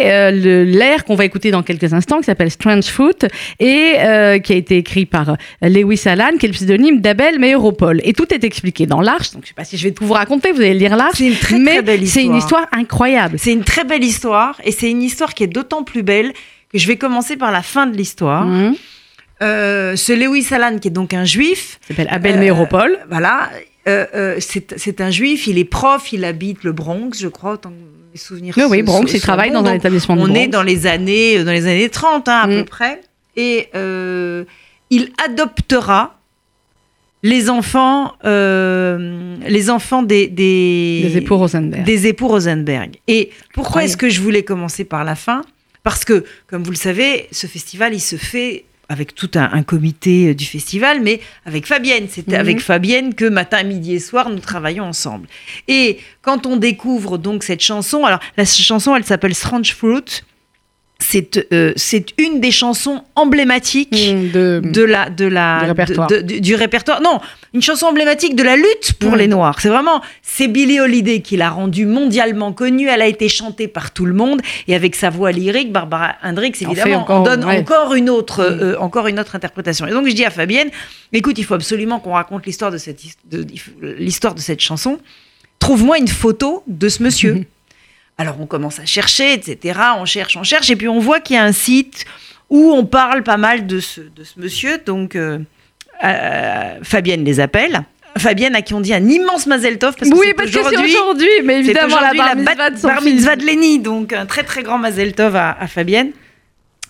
l'air 0.65 1.05
qu'on 1.05 1.15
va 1.15 1.25
écouter 1.25 1.51
dans 1.51 1.63
quelques 1.63 1.93
instants, 1.93 2.19
qui 2.19 2.25
s'appelle 2.25 2.51
Strange 2.51 2.85
Foot 2.85 3.25
et 3.59 3.93
qui 4.43 4.53
a 4.53 4.55
été 4.55 4.77
écrit 4.77 5.05
par 5.05 5.37
Lewis 5.61 6.03
Allan, 6.05 6.31
qui 6.39 6.45
est 6.45 6.49
le 6.49 6.53
pseudonyme 6.53 7.01
d'Abel 7.01 7.39
Meyeropol. 7.39 8.01
Et 8.03 8.13
tout 8.13 8.33
est 8.33 8.43
expliqué 8.43 8.85
dans 8.85 9.01
l'Arche. 9.01 9.31
Donc 9.31 9.43
je 9.43 9.45
ne 9.45 9.47
sais 9.47 9.53
pas 9.53 9.63
si 9.63 9.77
je 9.77 9.83
vais 9.83 9.91
tout 9.91 10.05
vous 10.05 10.13
raconter, 10.13 10.51
vous 10.51 10.61
allez 10.61 10.73
lire 10.73 10.95
l'Arche. 10.95 11.17
C'est 11.17 11.27
une 11.27 11.35
très, 11.35 11.63
très 11.63 11.81
belle 11.81 12.03
histoire. 12.03 12.23
C'est 12.23 12.27
une 12.27 12.35
histoire 12.35 12.67
incroyable. 12.71 13.37
C'est 13.39 13.53
une 13.53 13.63
très 13.63 13.83
belle 13.83 14.03
histoire 14.03 14.59
et 14.63 14.71
c'est 14.71 14.89
une 14.89 15.01
histoire 15.01 15.33
qui 15.33 15.43
est 15.43 15.47
d'autant 15.47 15.83
plus 15.83 16.03
belle 16.03 16.33
que 16.71 16.77
je 16.77 16.87
vais 16.87 16.97
commencer 16.97 17.37
par 17.37 17.51
la 17.51 17.61
fin 17.61 17.87
de 17.87 17.95
l'histoire. 17.95 18.45
Mmh. 18.45 18.75
Euh, 19.41 19.95
ce 19.95 20.13
Lewis 20.13 20.47
Allan, 20.51 20.79
qui 20.79 20.87
est 20.87 20.91
donc 20.91 21.13
un 21.13 21.25
juif. 21.25 21.79
s'appelle 21.87 22.07
Abel 22.09 22.39
Méropole. 22.39 22.97
Euh, 23.01 23.05
voilà. 23.09 23.49
Euh, 23.87 24.37
c'est 24.39 25.01
un 25.01 25.11
juif, 25.11 25.47
il 25.47 25.57
est 25.57 25.63
prof, 25.65 26.11
il 26.11 26.25
habite 26.25 26.63
le 26.63 26.73
Bronx, 26.73 27.11
je 27.19 27.29
crois, 27.29 27.53
autant 27.53 27.71
mes 27.71 28.17
souvenirs. 28.17 28.53
Oui, 28.57 28.65
oui, 28.69 28.81
Bronx, 28.81 29.05
il 29.13 29.21
travaille 29.21 29.51
dans 29.51 29.63
un 29.63 29.73
établissement 29.73 30.15
de 30.17 30.21
On 30.21 30.33
est 30.33 30.47
dans 30.47 30.63
les 30.63 30.87
années, 30.87 31.41
dans 31.43 31.51
les 31.51 31.67
années 31.67 31.89
30, 31.89 32.27
hein, 32.27 32.41
à 32.43 32.47
peu 32.47 32.61
mm. 32.61 32.65
près. 32.65 33.01
Et 33.37 33.69
il 34.89 35.11
adoptera 35.25 36.19
les 37.23 37.49
enfants, 37.49 38.13
les 38.25 39.69
enfants 39.69 40.03
des, 40.03 40.27
des, 40.27 41.03
des, 41.07 41.17
époux 41.17 41.37
Rosenberg. 41.37 41.85
Des 41.85 42.07
époux 42.07 42.27
Rosenberg. 42.27 42.97
Et 43.07 43.29
pourquoi 43.53 43.85
est-ce 43.85 43.95
que 43.95 44.09
je 44.09 44.19
voulais 44.19 44.43
commencer 44.43 44.83
par 44.83 45.05
la 45.05 45.15
fin? 45.15 45.43
Parce 45.83 46.03
que, 46.03 46.25
comme 46.47 46.63
vous 46.63 46.71
le 46.71 46.75
savez, 46.75 47.29
ce 47.31 47.47
festival, 47.47 47.93
il 47.93 48.01
se 48.01 48.17
fait 48.17 48.65
avec 48.89 49.15
tout 49.15 49.31
un, 49.35 49.63
comité 49.63 50.29
euh, 50.29 50.35
du 50.35 50.45
festival, 50.45 51.01
mais 51.01 51.19
avec 51.45 51.65
Fabienne. 51.65 52.07
C'était 52.09 52.35
mhm. 52.35 52.41
avec 52.41 52.59
Fabienne 52.61 53.13
que 53.13 53.25
matin, 53.25 53.63
midi 53.63 53.93
et 53.93 53.99
soir, 53.99 54.29
nous 54.29 54.39
travaillons 54.39 54.85
ensemble. 54.85 55.27
Et 55.67 55.99
quand 56.21 56.45
on 56.45 56.55
découvre 56.55 57.17
donc 57.17 57.43
cette 57.43 57.61
chanson, 57.61 58.05
alors 58.05 58.19
la 58.37 58.45
chanson, 58.45 58.95
elle 58.95 59.03
s'appelle 59.03 59.35
Strange 59.35 59.73
Fruit 59.73 60.23
c'est 60.99 61.47
euh, 61.53 61.73
c'est 61.75 62.13
une 62.17 62.39
des 62.39 62.51
chansons 62.51 63.03
emblématiques 63.15 63.91
mmh, 63.91 64.31
de, 64.31 64.83
la 64.83 65.09
de 65.09 65.25
la 65.25 65.61
du 65.61 65.65
répertoire. 65.67 66.07
du 66.23 66.55
répertoire. 66.55 67.01
Non, 67.01 67.19
une 67.53 67.61
chanson 67.61 67.87
emblématique 67.87 68.35
de 68.35 68.43
la 68.43 68.55
lutte 68.55 68.93
pour 68.99 69.11
mmh. 69.11 69.17
les 69.17 69.27
Noirs. 69.27 69.61
C'est 69.61 69.69
vraiment 69.69 70.01
c'est 70.21 70.47
Billie 70.47 70.79
Holiday 70.79 71.21
qui 71.21 71.37
l'a 71.37 71.49
rendue 71.49 71.85
mondialement 71.85 72.51
connue. 72.51 72.87
Elle 72.87 73.01
a 73.01 73.07
été 73.07 73.29
chantée 73.29 73.67
par 73.67 73.91
tout 73.91 74.05
le 74.05 74.13
monde 74.13 74.41
et 74.67 74.75
avec 74.75 74.95
sa 74.95 75.09
voix 75.09 75.31
lyrique, 75.31 75.71
Barbara 75.71 76.15
Hendricks 76.23 76.61
évidemment 76.61 77.05
on 77.09 77.23
donne 77.23 77.43
encore 77.43 77.93
une 77.93 78.09
autre 78.09 78.41
mmh. 78.41 78.61
euh, 78.61 78.79
encore 78.79 79.07
une 79.07 79.19
autre 79.19 79.35
interprétation. 79.35 79.87
Et 79.87 79.91
donc 79.91 80.07
je 80.07 80.13
dis 80.13 80.25
à 80.25 80.31
Fabienne, 80.31 80.69
écoute, 81.13 81.37
il 81.37 81.45
faut 81.45 81.55
absolument 81.55 81.99
qu'on 81.99 82.13
raconte 82.13 82.45
l'histoire 82.45 82.71
de 82.71 82.77
cette 82.77 83.01
l'histoire 83.81 84.33
de 84.33 84.39
cette 84.39 84.61
chanson. 84.61 84.99
Trouve-moi 85.59 85.97
une 85.97 86.07
photo 86.07 86.63
de 86.67 86.89
ce 86.89 87.03
monsieur. 87.03 87.45
Alors 88.17 88.37
on 88.39 88.47
commence 88.47 88.79
à 88.79 88.85
chercher, 88.85 89.33
etc. 89.33 89.79
On 89.97 90.05
cherche, 90.05 90.37
on 90.37 90.43
cherche, 90.43 90.69
et 90.69 90.75
puis 90.75 90.87
on 90.87 90.99
voit 90.99 91.19
qu'il 91.19 91.35
y 91.35 91.39
a 91.39 91.43
un 91.43 91.51
site 91.51 92.05
où 92.49 92.71
on 92.71 92.85
parle 92.85 93.23
pas 93.23 93.37
mal 93.37 93.67
de 93.67 93.79
ce, 93.79 94.01
de 94.01 94.23
ce 94.23 94.39
monsieur. 94.39 94.79
Donc 94.83 95.15
euh, 95.15 95.39
euh, 96.03 96.79
Fabienne 96.81 97.23
les 97.23 97.39
appelle. 97.39 97.83
Fabienne 98.17 98.55
à 98.55 98.63
qui 98.63 98.73
on 98.73 98.81
dit 98.81 98.93
un 98.95 99.07
immense 99.07 99.45
Mazel 99.45 99.77
Tov 99.77 99.95
parce 99.95 100.09
que 100.09 100.15
oui, 100.15 100.33
c'est 100.47 100.59
aujourd'hui, 100.59 101.29
mais 101.43 101.59
évidemment 101.59 101.99
la 101.99 102.13
bar 102.15 102.35
mitzvah, 102.35 102.69
de, 102.71 102.81
bar 102.81 103.01
mitzvah 103.03 103.35
de 103.35 103.83
donc 103.83 104.11
un 104.11 104.25
très 104.25 104.43
très 104.43 104.63
grand 104.63 104.79
Mazel 104.79 105.13
Tov 105.13 105.35
à, 105.35 105.51
à 105.51 105.67
Fabienne. 105.67 106.11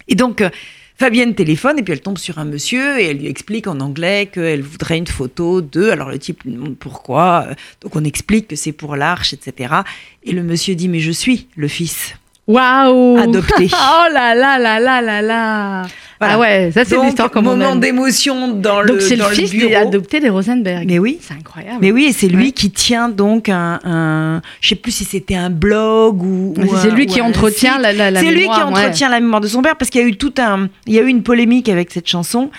Et 0.08 0.16
donc 0.16 0.40
euh, 0.40 0.50
Fabienne 0.99 1.36
téléphone 1.36 1.77
et 1.77 1.83
puis 1.83 1.93
elle 1.93 2.01
tombe 2.01 2.17
sur 2.17 2.39
un 2.39 2.45
monsieur 2.45 2.99
et 2.99 3.10
elle 3.10 3.17
lui 3.17 3.27
explique 3.27 3.67
en 3.67 3.79
anglais 3.81 4.29
qu'elle 4.33 4.63
voudrait 4.63 4.97
une 4.97 5.05
photo 5.05 5.62
de. 5.62 5.91
Alors 5.91 6.10
le 6.10 6.17
type 6.17 6.41
lui 6.43 6.53
demande 6.53 6.75
pourquoi. 6.75 7.45
Donc 7.81 7.95
on 7.95 8.03
explique 8.03 8.47
que 8.47 8.55
c'est 8.55 8.71
pour 8.71 8.95
l'arche, 8.95 9.31
etc. 9.31 9.75
Et 10.23 10.31
le 10.31 10.41
monsieur 10.41 10.73
dit 10.73 10.88
Mais 10.88 10.99
je 10.99 11.12
suis 11.12 11.49
le 11.55 11.67
fils. 11.67 12.15
Waouh 12.47 13.17
Adopté. 13.17 13.69
oh 13.73 14.12
là 14.12 14.33
là 14.33 14.57
là 14.57 14.79
là 14.79 15.01
là 15.01 15.21
là 15.21 15.83
Ah 16.19 16.39
ouais, 16.39 16.71
ça 16.73 16.84
c'est 16.86 16.99
l'histoire 16.99 17.30
comme 17.30 17.45
moment 17.45 17.75
d'émotion 17.75 18.47
dans 18.53 18.82
le 18.82 18.88
Donc 18.88 19.01
c'est 19.01 19.15
le 19.15 19.23
fils 19.25 19.51
bureau. 19.51 19.69
des- 19.69 19.75
adopté 19.75 20.19
des 20.19 20.30
Rosenberg. 20.30 20.86
Mais 20.88 20.97
oui. 20.99 21.19
C'est 21.21 21.34
incroyable. 21.36 21.77
Mais 21.82 21.91
oui, 21.91 22.06
et 22.06 22.12
c'est 22.13 22.27
lui 22.27 22.45
Ouais. 22.45 22.51
qui 22.51 22.71
tient 22.71 23.10
donc 23.10 23.49
un, 23.49 23.80
un 23.84 24.41
je 24.62 24.69
sais 24.69 24.75
plus 24.75 24.91
si 24.91 25.03
c'était 25.06 25.36
un 25.36 25.49
blog 25.49 26.23
ou, 26.23 26.53
ou 26.58 26.77
C'est 26.82 26.89
lui 26.91 27.03
ou 27.03 27.08
qui 27.08 27.21
entretient 27.21 27.77
la, 27.77 27.93
la, 27.93 28.10
la 28.12 28.19
C'est 28.19 28.27
lui 28.32 28.36
qui 28.41 28.49
mémoire, 28.49 28.71
ouais. 28.71 28.80
entretient 28.86 29.10
la 29.10 29.19
mémoire 29.19 29.41
de 29.41 29.47
son 29.47 29.62
père 29.62 29.75
parce 29.75 29.89
qu'il 29.91 30.01
y 30.01 30.03
a 30.03 30.08
eu 30.08 30.15
tout 30.17 30.34
un, 30.39 30.69
il 30.88 30.93
y 30.93 30.99
a 30.99 31.03
eu 31.03 31.08
une 31.08 31.23
polémique 31.23 31.69
avec 31.69 31.91
cette 31.91 32.08
chanson. 32.08 32.49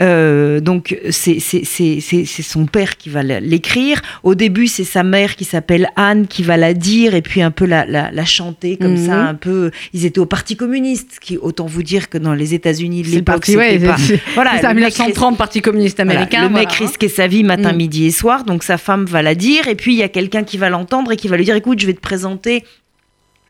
Euh, 0.00 0.60
donc 0.60 0.96
c'est 1.10 1.40
c'est 1.40 1.62
c'est 1.64 1.98
c'est 2.00 2.24
c'est 2.24 2.42
son 2.42 2.66
père 2.66 2.96
qui 2.96 3.08
va 3.10 3.22
l'écrire. 3.22 4.00
Au 4.22 4.34
début 4.36 4.68
c'est 4.68 4.84
sa 4.84 5.02
mère 5.02 5.34
qui 5.34 5.44
s'appelle 5.44 5.88
Anne 5.96 6.26
qui 6.28 6.42
va 6.44 6.56
la 6.56 6.72
dire 6.72 7.14
et 7.14 7.22
puis 7.22 7.42
un 7.42 7.50
peu 7.50 7.64
la 7.66 7.84
la, 7.84 8.10
la 8.12 8.24
chanter 8.24 8.76
comme 8.76 8.92
Mhm. 8.92 9.06
ça 9.06 9.16
un 9.16 9.34
peu. 9.34 9.70
Ils 9.92 10.04
étaient 10.04 10.20
au 10.20 10.26
Parti 10.26 10.56
communiste, 10.56 11.18
qui 11.20 11.36
autant 11.36 11.66
vous 11.66 11.82
dire 11.82 12.08
que 12.08 12.18
dans 12.18 12.34
les 12.34 12.54
États-Unis 12.54 13.02
de 13.02 13.08
l'époque 13.08 13.24
parti, 13.36 13.56
ouais, 13.56 13.72
c'était 13.72 13.86
pas. 13.86 13.96
Voilà, 14.34 14.52
c'est 14.56 14.62
ça, 14.62 14.68
le 14.72 14.80
mec 14.80 14.92
1930, 14.94 15.36
Parti 15.36 15.60
communiste 15.60 15.96
voilà, 15.96 16.12
américain. 16.12 16.42
le 16.42 16.48
mec 16.50 16.68
voilà. 16.68 16.86
risquait 16.86 17.08
sa 17.08 17.26
vie 17.26 17.42
matin, 17.42 17.72
Mm. 17.72 17.76
midi 17.76 18.06
et 18.06 18.10
soir, 18.10 18.44
donc 18.44 18.62
sa 18.62 18.78
femme 18.78 19.04
va 19.04 19.22
la 19.22 19.34
dire, 19.34 19.66
et 19.68 19.74
puis 19.74 19.94
il 19.94 19.98
y 19.98 20.02
a 20.02 20.08
quelqu'un 20.08 20.44
qui 20.44 20.58
va 20.58 20.70
l'entendre 20.70 21.12
et 21.12 21.16
qui 21.16 21.28
va 21.28 21.36
lui 21.36 21.44
dire 21.44 21.56
écoute, 21.56 21.80
je 21.80 21.86
vais 21.86 21.94
te 21.94 22.00
présenter 22.00 22.64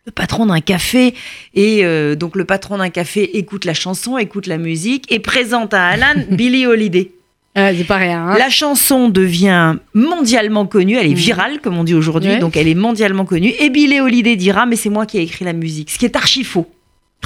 le 0.08 0.12
patron 0.12 0.46
d'un 0.46 0.60
café, 0.60 1.12
et 1.54 1.84
euh, 1.84 2.14
donc 2.14 2.34
le 2.34 2.46
patron 2.46 2.78
d'un 2.78 2.88
café 2.88 3.36
écoute 3.36 3.66
la 3.66 3.74
chanson, 3.74 4.16
écoute 4.16 4.46
la 4.46 4.56
musique, 4.56 5.04
et 5.12 5.18
présente 5.18 5.74
à 5.74 5.84
Alan 5.86 6.14
Billie 6.30 6.64
Holiday. 6.66 7.10
Ouais, 7.54 7.74
c'est 7.76 7.84
pas 7.84 7.96
rien. 7.96 8.26
hein. 8.28 8.38
La 8.38 8.48
chanson 8.48 9.10
devient 9.10 9.76
mondialement 9.92 10.64
connue, 10.66 10.96
elle 10.96 11.06
est 11.08 11.10
Mm. 11.10 11.14
virale 11.14 11.60
comme 11.60 11.76
on 11.76 11.84
dit 11.84 11.92
aujourd'hui, 11.94 12.30
Ouais. 12.30 12.38
donc 12.38 12.56
elle 12.56 12.68
est 12.68 12.74
mondialement 12.74 13.26
connue, 13.26 13.52
et 13.60 13.68
Billie 13.68 14.00
Holiday 14.00 14.34
dira 14.36 14.64
mais 14.64 14.76
c'est 14.76 14.88
moi 14.88 15.04
qui 15.04 15.18
ai 15.18 15.22
écrit 15.22 15.44
la 15.44 15.52
musique, 15.52 15.90
ce 15.90 15.98
qui 15.98 16.06
est 16.06 16.16
archi 16.16 16.42
faux. 16.42 16.66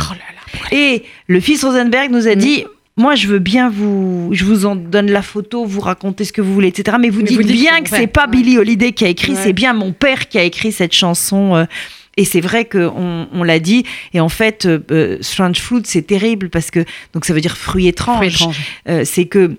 Oh 0.01 0.03
là 0.11 0.17
là. 0.17 0.77
Et 0.77 1.05
le 1.29 1.39
fils 1.39 1.63
Rosenberg 1.65 2.11
nous 2.11 2.27
a 2.27 2.33
Mm. 2.35 2.39
dit 2.39 2.65
moi, 2.97 3.15
je 3.15 3.27
veux 3.27 3.39
bien 3.39 3.71
vous, 3.71 4.29
je 4.33 4.45
vous 4.45 4.67
en 4.67 4.77
donne 4.77 5.11
la 5.11 5.23
photo, 5.23 5.65
vous 5.65 5.81
racontez 5.81 6.25
ce 6.25 6.33
que 6.33 6.43
vous 6.43 6.53
voulez, 6.53 6.69
etc. 6.69 6.97
Mais 7.01 7.09
vous 7.09 7.21
Mais 7.21 7.29
dites 7.29 7.37
vous 7.39 7.43
dites 7.43 7.57
bien 7.61 7.81
que 7.81 7.89
que 7.91 7.97
c'est 7.97 8.07
pas. 8.07 8.25
Ouais. 8.27 8.33
Billie 8.33 8.59
Holiday 8.59 8.93
qui 8.93 9.05
a 9.07 9.09
écrit, 9.09 9.33
Ouais. 9.33 9.39
c'est 9.43 9.55
bien 9.55 9.73
mon 9.73 9.93
père 9.93 10.29
qui 10.29 10.37
a 10.39 10.43
écrit 10.43 10.73
cette 10.73 10.93
chanson. 10.93 11.55
euh, 11.57 11.65
et 12.17 12.25
c'est 12.25 12.41
vrai 12.41 12.67
qu'on 12.67 13.29
on, 13.33 13.43
l'a 13.43 13.59
dit. 13.59 13.85
Et 14.13 14.21
en 14.21 14.29
fait, 14.29 14.67
euh, 14.67 14.81
euh, 14.91 15.19
Strange 15.21 15.61
Fruit, 15.61 15.83
c'est 15.85 16.07
terrible 16.07 16.51
parce 16.51 16.71
que 16.71 16.85
donc 17.15 17.25
ça 17.25 17.33
veut 17.33 17.41
dire 17.41 17.57
fruit 17.57 17.89
étrange. 17.89 18.17
Fruit 18.17 18.29
étrange. 18.29 18.61
Euh, 18.89 19.03
c'est 19.05 19.27
que 19.27 19.57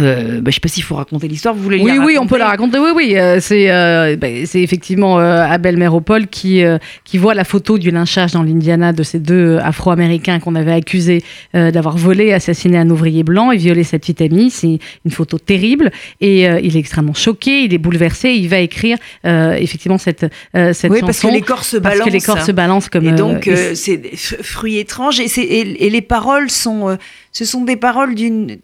euh, 0.00 0.40
bah, 0.40 0.50
je 0.50 0.54
sais 0.54 0.60
pas 0.60 0.68
s'il 0.68 0.82
faut 0.82 0.94
raconter 0.96 1.28
l'histoire. 1.28 1.54
Vous 1.54 1.62
voulez 1.62 1.78
Oui, 1.80 1.96
la 1.96 2.04
oui, 2.04 2.16
on 2.20 2.26
peut 2.26 2.38
la 2.38 2.46
raconter. 2.46 2.78
Oui, 2.78 2.90
oui. 2.94 3.14
euh, 3.16 3.38
c'est 3.40 3.70
euh, 3.70 4.16
c'est 4.46 4.60
effectivement 4.62 5.18
euh, 5.20 5.42
Abel 5.42 5.76
Méropole 5.76 6.26
qui, 6.26 6.62
euh, 6.64 6.78
qui 7.04 7.18
voit 7.18 7.34
la 7.34 7.44
photo 7.44 7.78
du 7.78 7.90
lynchage 7.90 8.32
dans 8.32 8.42
l'Indiana 8.42 8.92
de 8.92 9.02
ces 9.02 9.18
deux 9.18 9.58
Afro-Américains 9.58 10.38
qu'on 10.40 10.54
avait 10.54 10.72
accusés 10.72 11.22
d'avoir 11.54 11.96
volé, 11.96 12.32
assassiné 12.32 12.78
un 12.78 12.88
ouvrier 12.90 13.22
blanc 13.22 13.50
et 13.50 13.56
violé 13.56 13.84
sa 13.84 13.98
petite 13.98 14.20
amie. 14.20 14.50
C'est 14.50 14.78
une 15.04 15.10
photo 15.10 15.38
terrible 15.38 15.90
et 16.20 16.42
il 16.44 16.76
est 16.76 16.80
extrêmement 16.80 17.14
choqué, 17.14 17.62
il 17.64 17.74
est 17.74 17.78
bouleversé. 17.78 18.30
Il 18.30 18.48
va 18.48 18.58
écrire 18.58 18.98
effectivement 19.24 19.98
cette, 19.98 20.26
cette 20.54 20.90
Oui, 20.90 21.00
chanson. 21.00 21.06
parce 21.06 21.20
que 21.20 21.26
les 21.28 21.40
corps 21.40 21.64
se 21.64 21.76
parce 21.76 21.94
balancent. 21.96 22.08
que 22.08 22.12
les 22.12 22.20
corps 22.20 22.42
se 22.42 22.52
balancent 22.52 22.88
comme 22.88 23.06
Et 23.08 23.12
donc, 23.12 23.48
c'est 23.74 23.96
des 23.96 24.10
f- 24.10 24.42
fruits 24.42 24.78
étranges. 24.78 25.20
Et, 25.20 25.26
et, 25.40 25.86
et 25.86 25.90
les 25.90 26.02
paroles 26.02 26.50
sont, 26.50 26.96
ce 27.32 27.44
sont 27.44 27.64
des 27.64 27.76
paroles 27.76 28.14
d'une 28.14 28.58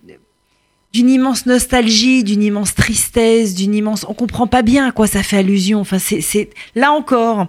d'une 0.95 1.11
immense 1.11 1.45
nostalgie, 1.45 2.23
d'une 2.25 2.43
immense 2.43 2.75
tristesse, 2.75 3.55
d'une 3.55 3.75
immense. 3.75 4.07
On 4.09 4.15
comprend 4.15 4.47
pas 4.47 4.63
bien 4.63 4.87
à 4.89 4.93
quoi 4.93 5.07
ça 5.09 5.23
fait 5.25 5.37
allusion. 5.39 5.81
Enfin, 5.81 5.99
c'est 5.99 6.21
c'est 6.21 6.49
là 6.77 6.93
encore 6.93 7.49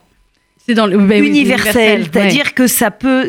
c'est 0.68 0.74
dans 0.74 0.88
le 0.88 0.98
ben 0.98 1.22
oui, 1.22 1.28
universel, 1.28 2.02
ouais. 2.02 2.08
c'est-à-dire 2.12 2.56
que 2.56 2.66
ça 2.66 2.90
peut, 2.90 3.28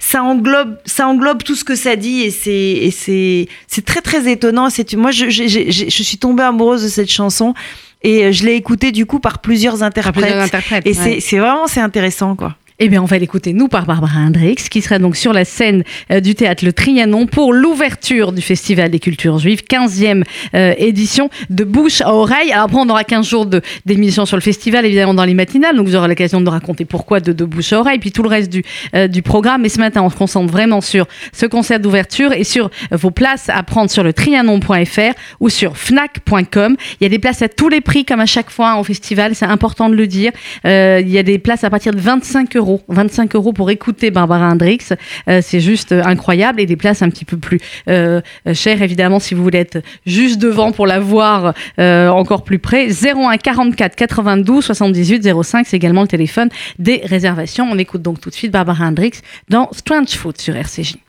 ça 0.00 0.24
englobe, 0.24 0.76
ça 0.84 1.06
englobe 1.06 1.44
tout 1.44 1.54
ce 1.54 1.62
que 1.62 1.76
ça 1.76 1.94
dit 1.94 2.22
et 2.22 2.30
c'est 2.32 2.50
et 2.52 2.90
c'est 2.90 3.46
c'est 3.68 3.84
très 3.84 4.00
très 4.00 4.28
étonnant. 4.28 4.68
C'est 4.70 4.92
moi, 4.94 5.12
je, 5.12 5.30
j'ai- 5.30 5.46
j'ai- 5.48 5.70
je 5.70 6.02
suis 6.02 6.18
tombée 6.18 6.42
amoureuse 6.42 6.82
de 6.82 6.88
cette 6.88 7.10
chanson 7.12 7.54
et 8.02 8.24
euh, 8.24 8.32
je 8.32 8.44
l'ai 8.44 8.56
écoutée 8.56 8.90
du 8.90 9.06
coup 9.06 9.20
par 9.20 9.38
plusieurs 9.38 9.78
Par 9.78 9.86
interprètes. 9.86 10.24
plusieurs 10.24 10.42
interprètes, 10.42 10.84
Et 10.84 10.98
ouais. 10.98 11.18
c'est 11.20 11.38
vraiment 11.38 11.68
c'est 11.68 11.80
intéressant 11.80 12.34
quoi. 12.34 12.56
Eh 12.80 12.88
bien, 12.88 13.00
on 13.00 13.06
va 13.06 13.18
l'écouter, 13.18 13.52
nous, 13.52 13.68
par 13.68 13.86
Barbara 13.86 14.18
Hendricks, 14.18 14.68
qui 14.68 14.82
sera 14.82 14.98
donc 14.98 15.14
sur 15.14 15.32
la 15.32 15.44
scène 15.44 15.84
euh, 16.10 16.18
du 16.18 16.34
théâtre 16.34 16.64
Le 16.64 16.72
Trianon 16.72 17.28
pour 17.28 17.52
l'ouverture 17.52 18.32
du 18.32 18.42
Festival 18.42 18.90
des 18.90 18.98
cultures 18.98 19.38
juives, 19.38 19.62
15e 19.70 20.24
euh, 20.56 20.74
édition 20.76 21.30
de 21.50 21.62
bouche 21.62 22.00
à 22.00 22.12
oreille. 22.12 22.50
Alors 22.50 22.64
après, 22.64 22.78
on 22.80 22.88
aura 22.88 23.04
15 23.04 23.28
jours 23.28 23.46
de- 23.46 23.60
d'émission 23.86 24.26
sur 24.26 24.36
le 24.36 24.40
festival, 24.40 24.84
évidemment, 24.86 25.14
dans 25.14 25.24
les 25.24 25.34
matinales, 25.34 25.76
donc 25.76 25.86
vous 25.86 25.94
aurez 25.94 26.08
l'occasion 26.08 26.40
de 26.40 26.50
raconter 26.50 26.84
pourquoi 26.84 27.20
de, 27.20 27.44
bouche 27.44 27.72
à 27.72 27.78
oreille, 27.78 28.00
puis 28.00 28.10
tout 28.10 28.24
le 28.24 28.28
reste 28.28 28.50
du, 28.50 28.64
euh, 28.96 29.06
programme. 29.24 29.62
Mais 29.62 29.68
ce 29.68 29.78
matin, 29.78 30.02
on 30.02 30.10
se 30.10 30.16
concentre 30.16 30.50
vraiment 30.50 30.80
sur 30.80 31.06
ce 31.32 31.46
concert 31.46 31.78
d'ouverture 31.78 32.32
et 32.32 32.42
sur 32.42 32.70
vos 32.90 33.12
places 33.12 33.50
à 33.50 33.62
prendre 33.62 33.88
sur 33.88 34.02
le 34.02 34.12
trianon.fr 34.12 35.14
ou 35.38 35.48
sur 35.48 35.76
fnac.com. 35.76 36.76
Il 37.00 37.04
y 37.04 37.06
a 37.06 37.08
des 37.08 37.20
places 37.20 37.40
à 37.42 37.48
tous 37.48 37.68
les 37.68 37.80
prix, 37.80 38.04
comme 38.04 38.18
à 38.18 38.26
chaque 38.26 38.50
fois 38.50 38.70
hein, 38.72 38.78
au 38.78 38.84
festival, 38.84 39.36
c'est 39.36 39.46
important 39.46 39.88
de 39.88 39.94
le 39.94 40.08
dire. 40.08 40.32
Il 40.64 41.08
y 41.08 41.18
a 41.18 41.22
des 41.22 41.38
places 41.38 41.62
à 41.62 41.70
partir 41.70 41.92
de 41.92 42.00
25 42.00 42.56
euros. 42.56 42.63
25 42.88 43.34
euros 43.34 43.52
pour 43.52 43.70
écouter 43.70 44.10
Barbara 44.10 44.48
Hendricks. 44.50 44.92
Euh, 45.28 45.40
c'est 45.42 45.60
juste 45.60 45.92
euh, 45.92 46.02
incroyable. 46.04 46.60
Et 46.60 46.66
des 46.66 46.76
places 46.76 47.02
un 47.02 47.10
petit 47.10 47.24
peu 47.24 47.36
plus 47.36 47.60
euh, 47.88 48.20
chères, 48.52 48.82
évidemment, 48.82 49.20
si 49.20 49.34
vous 49.34 49.42
voulez 49.42 49.58
être 49.58 49.82
juste 50.06 50.40
devant 50.40 50.72
pour 50.72 50.86
la 50.86 51.00
voir 51.00 51.54
euh, 51.78 52.08
encore 52.08 52.44
plus 52.44 52.58
près. 52.58 52.88
01 52.88 53.36
44 53.36 53.96
92 53.96 54.64
78 54.64 55.42
05, 55.42 55.66
c'est 55.66 55.76
également 55.76 56.02
le 56.02 56.08
téléphone 56.08 56.48
des 56.78 57.02
réservations. 57.04 57.66
On 57.70 57.78
écoute 57.78 58.02
donc 58.02 58.20
tout 58.20 58.30
de 58.30 58.34
suite 58.34 58.52
Barbara 58.52 58.86
Hendricks 58.86 59.22
dans 59.48 59.68
Strange 59.72 60.10
Food 60.10 60.40
sur 60.40 60.56
RCJ. 60.56 61.03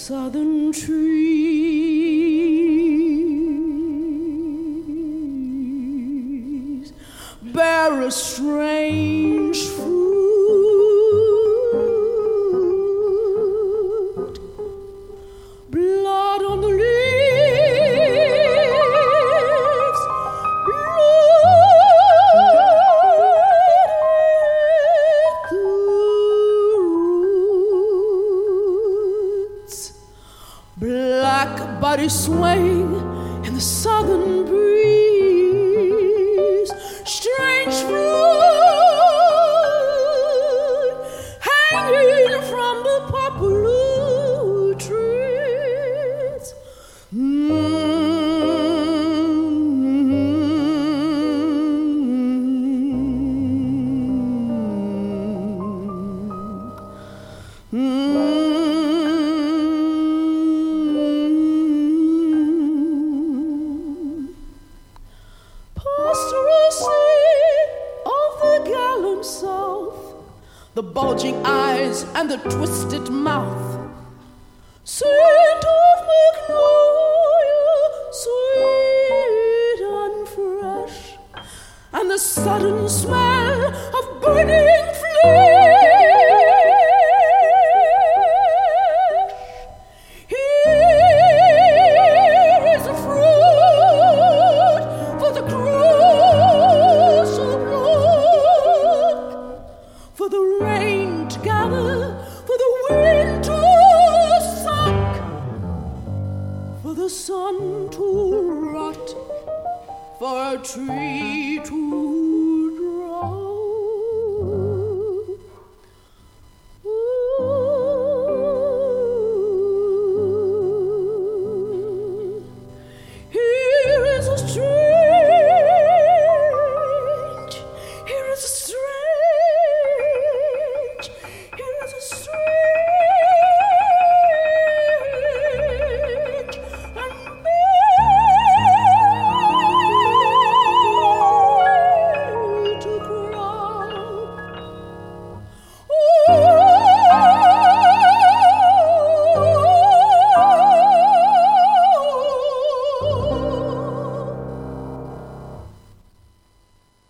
Southern 0.00 0.72
trees 0.72 0.90
bear 7.42 8.00
a 8.00 8.10
strange 8.10 9.58
fruit. 9.66 9.99
smile. 82.90 83.19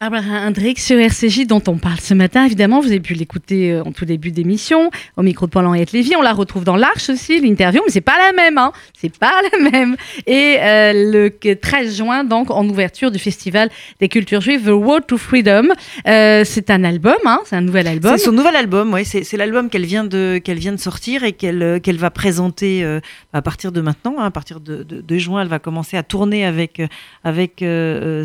Barbara 0.00 0.46
Hendricks 0.46 0.78
sur 0.78 0.98
RCJ 0.98 1.46
dont 1.46 1.62
on 1.66 1.76
parle 1.76 2.00
ce 2.00 2.14
matin. 2.14 2.46
Évidemment, 2.46 2.80
vous 2.80 2.86
avez 2.86 3.00
pu 3.00 3.12
l'écouter 3.12 3.70
euh, 3.70 3.82
en 3.84 3.92
tout 3.92 4.06
début 4.06 4.30
d'émission 4.30 4.90
au 5.18 5.22
micro 5.22 5.44
de 5.44 5.50
Paul-Henriette 5.50 5.92
Lévy. 5.92 6.16
On 6.16 6.22
la 6.22 6.32
retrouve 6.32 6.64
dans 6.64 6.76
l'Arche 6.76 7.10
aussi, 7.10 7.38
l'interview, 7.38 7.82
mais 7.84 7.92
c'est 7.92 8.00
pas 8.00 8.16
la 8.16 8.32
même, 8.32 8.56
hein. 8.56 8.72
C'est 8.98 9.14
pas 9.18 9.30
la 9.52 9.70
même. 9.70 9.96
Et 10.26 10.56
euh, 10.58 10.92
le 10.94 11.54
13 11.54 11.98
juin, 11.98 12.24
donc, 12.24 12.50
en 12.50 12.66
ouverture 12.66 13.10
du 13.10 13.18
Festival 13.18 13.68
des 14.00 14.08
cultures 14.08 14.40
juives, 14.40 14.64
The 14.64 14.70
Road 14.70 15.06
to 15.06 15.18
Freedom. 15.18 15.68
Euh, 16.08 16.44
c'est 16.46 16.70
un 16.70 16.82
album, 16.82 17.18
hein. 17.26 17.40
C'est 17.44 17.56
un 17.56 17.60
nouvel 17.60 17.86
album. 17.86 18.16
C'est 18.16 18.24
son 18.24 18.32
nouvel 18.32 18.56
album, 18.56 18.94
ouais. 18.94 19.04
C'est 19.04 19.36
l'album 19.36 19.68
qu'elle 19.68 19.84
vient 19.84 20.04
de 20.04 20.40
qu'elle 20.42 20.58
vient 20.58 20.72
de 20.72 20.78
sortir 20.80 21.24
et 21.24 21.32
qu'elle 21.32 21.62
euh, 21.62 21.78
qu'elle 21.78 21.98
va 21.98 22.08
présenter 22.10 22.82
euh, 22.84 23.00
à 23.34 23.42
partir 23.42 23.70
de 23.70 23.82
maintenant, 23.82 24.14
hein, 24.18 24.24
à 24.24 24.30
partir 24.30 24.60
de, 24.60 24.82
de, 24.82 25.02
de 25.02 25.18
juin, 25.18 25.42
elle 25.42 25.48
va 25.48 25.58
commencer 25.58 25.98
à 25.98 26.02
tourner 26.02 26.46
avec 26.46 26.80
euh, 26.80 26.86
avec 27.22 27.62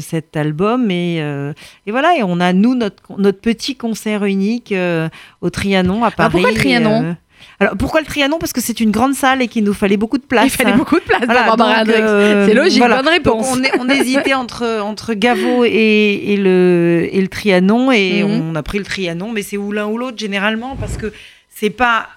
cet 0.01 0.38
album 0.38 0.89
et 0.89 1.17
euh, 1.19 1.51
et 1.88 1.91
voilà. 1.91 2.15
Et 2.17 2.23
on 2.23 2.39
a 2.39 2.54
nous 2.54 2.75
notre 2.75 3.04
notre 3.17 3.39
petit 3.39 3.75
concert 3.75 4.25
unique 4.25 4.71
euh, 4.71 5.10
au 5.41 5.49
Trianon 5.49 6.04
à 6.04 6.12
Paris. 6.12 6.32
pourquoi 6.32 6.51
le 6.51 6.58
Trianon 6.58 7.04
euh, 7.04 7.13
alors 7.60 7.78
pourquoi 7.78 8.01
le 8.01 8.06
Trianon? 8.06 8.38
Parce 8.39 8.54
que 8.54 8.62
c'est 8.62 8.80
une 8.80 8.91
grande 8.91 9.13
salle 9.13 9.41
et 9.41 9.47
qu'il 9.47 9.63
nous 9.63 9.73
fallait 9.73 9.97
beaucoup 9.97 10.17
de 10.17 10.23
place. 10.25 10.45
Il 10.47 10.49
fallait 10.49 10.71
hein. 10.71 10.78
beaucoup 10.78 10.95
de 10.95 11.06
place 11.06 11.21
Voilà, 11.25 11.84
euh, 11.88 12.47
C'est 12.47 12.54
logique, 12.54 12.80
voilà. 12.80 12.97
bonne 12.97 13.08
réponse. 13.10 13.62
Donc, 13.62 13.71
on, 13.80 13.89
hésitait 13.89 14.34
entre, 14.34 14.82
entre 14.82 15.13
Gaveau 15.13 15.63
et, 15.63 16.34
et 16.34 16.38
le, 16.38 17.08
et 17.12 17.21
le 17.21 17.28
Trianon 17.28 17.91
et 17.91 18.23
Mhm. 18.23 18.49
on 18.51 18.56
a 18.56 18.63
pris 18.63 18.78
le 18.78 18.84
Trianon, 18.86 19.32
mais 19.32 19.41
c'est 19.41 19.58
ou 19.58 19.71
l'un 19.71 19.86
ou 19.88 19.97
l'autre 19.97 20.17
généralement 20.17 20.75
parce 20.75 20.97
que 20.97 21.13
c'est 21.49 21.69
pas 21.69 22.08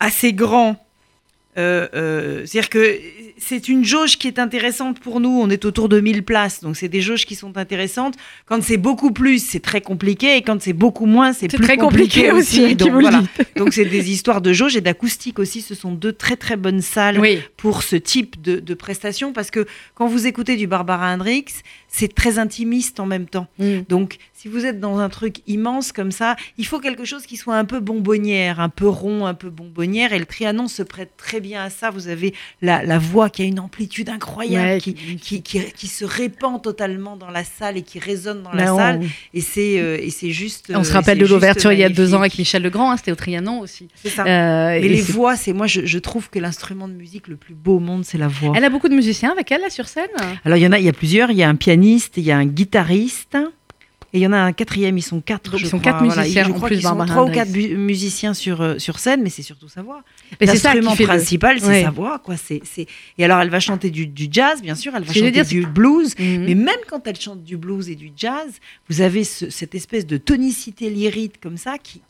assez 0.00 0.32
grand. 0.32 0.83
Euh, 1.56 1.86
euh, 1.94 2.42
C'est-à-dire 2.46 2.68
que 2.70 2.98
c'est 3.38 3.68
une 3.68 3.84
jauge 3.84 4.16
qui 4.18 4.26
est 4.28 4.38
intéressante 4.38 5.00
pour 5.00 5.20
nous. 5.20 5.28
On 5.40 5.50
est 5.50 5.64
autour 5.64 5.88
de 5.88 6.00
1000 6.00 6.22
places, 6.24 6.60
donc 6.60 6.76
c'est 6.76 6.88
des 6.88 7.00
jauges 7.00 7.26
qui 7.26 7.34
sont 7.34 7.56
intéressantes. 7.56 8.14
Quand 8.46 8.62
c'est 8.62 8.76
beaucoup 8.76 9.12
plus, 9.12 9.44
c'est 9.44 9.60
très 9.60 9.80
compliqué, 9.80 10.36
et 10.36 10.42
quand 10.42 10.60
c'est 10.62 10.72
beaucoup 10.72 11.06
moins, 11.06 11.32
c'est 11.32 11.48
plus 11.48 11.58
très 11.64 11.76
compliqué 11.76 12.32
aussi, 12.32 12.74
Donc, 12.74 12.92
voilà. 12.92 13.22
donc 13.56 13.72
c'est 13.72 13.84
des 13.84 14.10
histoires 14.10 14.40
de 14.40 14.52
jauge 14.52 14.76
et 14.76 14.80
d'acoustique 14.80 15.38
aussi. 15.38 15.60
Ce 15.62 15.74
sont 15.74 15.92
deux 15.92 16.12
très 16.12 16.36
très 16.36 16.56
bonnes 16.56 16.80
salles 16.82 17.18
Oui. 17.20 17.40
pour 17.56 17.82
ce 17.82 17.96
type 17.96 18.40
de, 18.42 18.60
de 18.60 18.74
prestation 18.74 19.32
parce 19.32 19.50
que 19.50 19.66
quand 19.94 20.06
vous 20.06 20.26
écoutez 20.26 20.56
du 20.56 20.66
Barbara 20.66 21.12
Hendricks, 21.12 21.52
c'est 21.96 22.12
très 22.12 22.40
intimiste 22.40 22.98
en 22.98 23.06
même 23.06 23.26
temps. 23.26 23.46
Mm. 23.60 23.80
Donc, 23.88 24.16
si 24.32 24.48
vous 24.48 24.66
êtes 24.66 24.80
dans 24.80 24.98
un 24.98 25.08
truc 25.08 25.36
immense 25.46 25.92
comme 25.92 26.10
ça, 26.10 26.34
il 26.58 26.66
faut 26.66 26.80
quelque 26.80 27.04
chose 27.04 27.24
qui 27.24 27.36
soit 27.36 27.54
un 27.56 27.64
peu 27.64 27.78
bonbonnière, 27.78 28.58
un 28.58 28.68
peu 28.68 28.88
rond, 28.88 29.26
un 29.26 29.34
peu 29.34 29.48
bonbonnière. 29.48 30.12
Et 30.12 30.18
le 30.18 30.26
Trianon 30.26 30.66
se 30.66 30.82
prête 30.82 31.12
très 31.16 31.40
bien 31.40 31.62
à 31.62 31.70
ça. 31.70 31.90
Vous 31.90 32.08
avez 32.08 32.34
la, 32.62 32.82
la 32.82 32.98
voix 32.98 33.30
qui 33.30 33.42
a 33.42 33.44
une 33.44 33.60
amplitude 33.60 34.08
incroyable, 34.08 34.66
Ouais, 34.66 34.80
qui, 34.80 34.94
qui- 34.94 35.42
qui, 35.42 35.86
se 35.86 36.04
répand 36.04 36.60
totalement 36.60 37.16
dans 37.16 37.30
la 37.30 37.44
salle 37.44 37.76
et 37.76 37.82
qui 37.82 38.00
résonne 38.00 38.42
dans 38.42 38.52
la 38.52 38.66
salle. 38.66 39.00
Et 39.32 39.40
c'est 39.40 39.78
euh, 39.78 39.96
et 40.00 40.10
c'est 40.10 40.30
juste. 40.30 40.72
On 40.74 40.82
se 40.82 40.90
euh, 40.90 40.94
rappelle 40.94 41.18
de 41.18 41.26
l'ouverture 41.26 41.72
il 41.72 41.78
y 41.78 41.84
a 41.84 41.88
deux 41.88 42.14
ans 42.14 42.18
avec. 42.20 42.36
Michel 42.36 42.62
Legrand, 42.62 42.90
hein, 42.90 42.96
c'était 42.96 43.12
au 43.12 43.16
Trianon 43.16 43.60
aussi. 43.60 43.86
C'est 43.94 44.08
ça. 44.10 44.24
Euh, 44.26 44.72
et 44.72 44.88
les 44.88 45.00
voix, 45.00 45.36
c'est 45.36 45.52
moi, 45.52 45.68
je, 45.68 45.86
je 45.86 45.98
trouve 45.98 46.28
que 46.28 46.40
l'instrument 46.40 46.88
de 46.88 46.94
musique 46.94 47.28
le 47.28 47.36
plus 47.36 47.54
beau 47.54 47.76
au 47.76 47.80
monde, 47.80 48.04
c'est 48.04 48.18
la 48.18 48.28
voix. 48.28 48.52
Elle 48.56 48.64
a 48.64 48.70
beaucoup 48.70 48.88
de 48.88 48.94
musiciens 48.94 49.30
avec 49.30 49.52
elle 49.52 49.60
là 49.60 49.70
sur 49.70 49.86
scène? 49.86 50.08
Alors 50.44 50.58
il 50.58 50.62
y 50.62 50.66
en 50.66 50.72
a, 50.72 50.78
il 50.78 50.84
y 50.84 50.88
a 50.88 50.92
plusieurs. 50.92 51.30
Il 51.30 51.36
y 51.36 51.42
a 51.44 51.48
un 51.48 51.54
pianiste, 51.54 51.83
il 52.16 52.22
y 52.24 52.30
a 52.32 52.36
un 52.38 52.46
guitariste. 52.46 53.36
Et 54.12 54.18
il 54.18 54.20
y 54.22 54.26
en 54.28 54.32
a 54.32 54.38
un 54.38 54.52
quatrième, 54.52 54.96
ils 54.96 55.02
sont 55.02 55.20
quatre. 55.20 55.50
Donc, 55.50 55.58
je 55.60 55.66
ils 55.66 55.68
sont 55.68 55.80
crois. 55.80 55.90
quatre 55.94 56.02
musiciens, 56.04 56.44
je 56.44 56.50
en 56.50 56.54
crois 56.54 56.68
plus, 56.68 56.80
sont 56.80 57.04
trois 57.04 57.24
ou 57.24 57.32
quatre 57.32 57.50
musiciens 57.50 58.32
sur, 58.32 58.60
euh, 58.60 58.78
sur 58.78 59.00
scène, 59.00 59.22
mais 59.24 59.28
c'est 59.28 59.42
surtout 59.42 59.68
sa 59.68 59.82
voix. 59.82 60.04
L'instrument 60.40 60.94
principal, 60.94 61.58
c'est 61.58 61.66
Ouais. 61.66 61.82
sa 61.82 61.90
voix, 61.90 62.20
quoi. 62.20 62.36
C'est, 62.36 62.60
c'est... 62.62 62.86
Et 63.18 63.24
alors, 63.24 63.40
elle 63.40 63.50
va 63.50 63.58
chanter 63.58 63.90
du, 63.90 64.06
du 64.06 64.28
jazz, 64.30 64.62
bien 64.62 64.76
sûr, 64.76 64.92
elle 64.94 65.02
va 65.02 65.12
chanter 65.12 65.32
dire, 65.32 65.44
du 65.44 65.66
blues. 65.66 66.14
Mhm. 66.16 66.44
Mais 66.46 66.54
même 66.54 66.76
quand 66.88 67.04
elle 67.08 67.18
chante 67.18 67.42
du 67.42 67.56
blues 67.56 67.88
et 67.90 67.96
du 67.96 68.12
jazz, 68.16 68.46
vous 68.88 69.00
avez 69.00 69.24
ce- 69.24 69.50
cette 69.50 69.74
espèce 69.74 70.06
de 70.06 70.16
tonicité 70.16 70.90
lyrique 70.90 71.40
comme 71.40 71.56
ça 71.56 71.76
qui. 71.78 72.00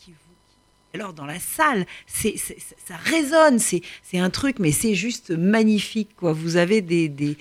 Alors 0.92 1.14
dans 1.14 1.24
la 1.26 1.40
salle, 1.40 1.86
c'est, 2.06 2.34
ça 2.36 2.96
résonne, 3.02 3.58
c'est, 3.58 3.80
c'est 4.02 4.18
un 4.18 4.28
truc, 4.30 4.58
mais 4.60 4.70
c'est 4.72 4.94
juste 4.94 5.30
magnifique, 5.30 6.10
quoi. 6.16 6.32
Vous 6.34 6.56
avez 6.56 6.82
des, 6.82 7.08
des- 7.08 7.36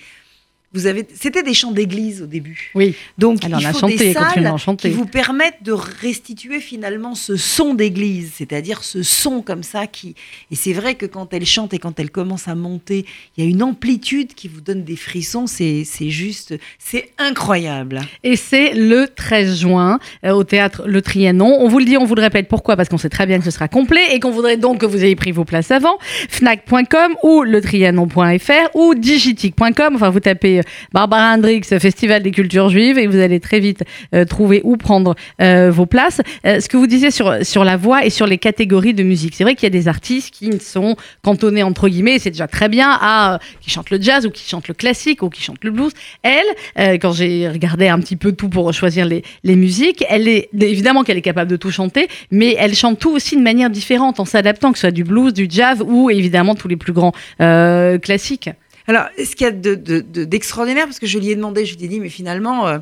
vous 0.74 0.86
avez, 0.86 1.06
c'était 1.14 1.44
des 1.44 1.54
chants 1.54 1.70
d'église 1.70 2.20
au 2.20 2.26
début. 2.26 2.72
Oui. 2.74 2.96
Donc 3.16 3.44
Elle 3.44 3.54
en 3.54 3.58
il 3.60 3.66
a 3.66 3.72
faut 3.72 3.78
chanté, 3.78 3.96
des 3.96 4.12
salles 4.12 4.56
qui 4.76 4.90
vous 4.90 5.06
permettent 5.06 5.62
de 5.62 5.70
restituer 5.70 6.58
finalement 6.58 7.14
ce 7.14 7.36
son 7.36 7.74
d'église, 7.74 8.32
c'est-à-dire 8.34 8.82
ce 8.82 9.04
son 9.04 9.40
comme 9.40 9.62
ça 9.62 9.86
qui. 9.86 10.16
Et 10.50 10.56
c'est 10.56 10.72
vrai 10.72 10.96
que 10.96 11.06
quand 11.06 11.32
elle 11.32 11.46
chante 11.46 11.72
et 11.74 11.78
quand 11.78 12.00
elle 12.00 12.10
commence 12.10 12.48
à 12.48 12.56
monter, 12.56 13.06
il 13.36 13.44
y 13.44 13.46
a 13.46 13.50
une 13.50 13.62
amplitude 13.62 14.34
qui 14.34 14.48
vous 14.48 14.60
donne 14.60 14.82
des 14.82 14.96
frissons. 14.96 15.46
C'est 15.46 15.84
c'est 15.84 16.10
juste, 16.10 16.54
c'est 16.80 17.10
incroyable. 17.18 18.00
Et 18.24 18.34
c'est 18.34 18.74
le 18.74 19.06
13 19.06 19.60
juin 19.60 20.00
euh, 20.24 20.32
au 20.32 20.42
théâtre 20.42 20.82
Le 20.86 21.00
Trianon. 21.02 21.56
On 21.60 21.68
vous 21.68 21.78
le 21.78 21.84
dit, 21.84 21.96
on 21.96 22.04
vous 22.04 22.16
le 22.16 22.22
répète. 22.22 22.48
Pourquoi? 22.48 22.76
Parce 22.76 22.88
qu'on 22.88 22.98
sait 22.98 23.08
très 23.08 23.26
bien 23.26 23.38
que 23.38 23.44
ce 23.44 23.52
sera 23.52 23.68
complet 23.68 24.02
et 24.12 24.18
qu'on 24.18 24.32
voudrait 24.32 24.56
donc 24.56 24.78
que 24.78 24.86
vous 24.86 25.04
ayez 25.04 25.14
pris 25.14 25.30
vos 25.30 25.44
places 25.44 25.70
avant. 25.70 25.98
Fnac.com 26.30 27.14
ou 27.22 27.44
letrianon.fr 27.44 28.74
ou 28.74 28.96
digitique.com. 28.96 29.94
Enfin, 29.94 30.10
vous 30.10 30.20
tapez 30.20 30.63
Barbara 30.92 31.34
Hendricks, 31.34 31.78
Festival 31.78 32.22
des 32.22 32.30
cultures 32.30 32.68
juives 32.68 32.98
et 32.98 33.06
vous 33.06 33.18
allez 33.18 33.40
très 33.40 33.60
vite 33.60 33.84
euh, 34.14 34.24
trouver 34.24 34.60
où 34.64 34.76
prendre 34.76 35.14
euh, 35.40 35.70
vos 35.70 35.86
places. 35.86 36.20
Euh, 36.46 36.60
ce 36.60 36.68
que 36.68 36.76
vous 36.76 36.86
disiez 36.86 37.10
sur, 37.10 37.44
sur 37.44 37.64
la 37.64 37.76
voix 37.76 38.04
et 38.04 38.10
sur 38.10 38.26
les 38.26 38.38
catégories 38.38 38.94
de 38.94 39.02
musique. 39.02 39.34
C'est 39.34 39.44
vrai 39.44 39.54
qu'il 39.54 39.64
y 39.64 39.66
a 39.66 39.70
des 39.70 39.88
artistes 39.88 40.30
qui 40.30 40.58
sont 40.60 40.96
cantonnés 41.22 41.62
entre 41.62 41.88
guillemets, 41.88 42.16
et 42.16 42.18
c'est 42.18 42.30
déjà 42.30 42.46
très 42.46 42.68
bien, 42.68 42.98
à 43.00 43.38
qui 43.60 43.70
chantent 43.70 43.90
le 43.90 44.00
jazz 44.00 44.26
ou 44.26 44.30
qui 44.30 44.48
chantent 44.48 44.68
le 44.68 44.74
classique 44.74 45.22
ou 45.22 45.30
qui 45.30 45.42
chantent 45.42 45.64
le 45.64 45.70
blues. 45.70 45.92
Elle, 46.22 46.98
quand 46.98 47.12
j'ai 47.12 47.48
regardé 47.48 47.88
un 47.88 47.98
petit 47.98 48.16
peu 48.16 48.32
tout 48.32 48.48
pour 48.48 48.72
choisir 48.72 49.06
les, 49.06 49.22
les 49.42 49.56
musiques, 49.56 50.04
elle 50.08 50.28
est 50.28 50.48
évidemment 50.58 51.02
qu'elle 51.02 51.18
est 51.18 51.22
capable 51.22 51.50
de 51.50 51.56
tout 51.56 51.70
chanter, 51.70 52.08
mais 52.30 52.56
elle 52.58 52.74
chante 52.74 52.98
tout 52.98 53.10
aussi 53.10 53.36
de 53.36 53.42
manière 53.42 53.70
différente 53.70 54.20
en 54.20 54.24
s'adaptant, 54.24 54.72
que 54.72 54.78
ce 54.78 54.82
soit 54.82 54.90
du 54.90 55.04
blues, 55.04 55.32
du 55.32 55.46
jazz 55.48 55.82
ou 55.86 56.10
évidemment 56.10 56.54
tous 56.54 56.68
les 56.68 56.76
plus 56.76 56.92
grands 56.92 57.12
classiques. 57.38 58.50
Alors, 58.86 59.06
ce 59.16 59.34
qu'il 59.34 59.44
y 59.46 59.48
a 59.48 59.52
de- 59.52 59.74
de- 59.74 60.00
de- 60.00 60.24
d'extraordinaire, 60.24 60.84
parce 60.86 60.98
que 60.98 61.06
je 61.06 61.18
lui 61.18 61.30
ai 61.30 61.36
demandé, 61.36 61.64
je 61.64 61.76
lui 61.76 61.84
ai 61.84 61.88
dit, 61.88 62.00
mais 62.00 62.08
finalement, 62.10 62.66
euh, 62.68 62.78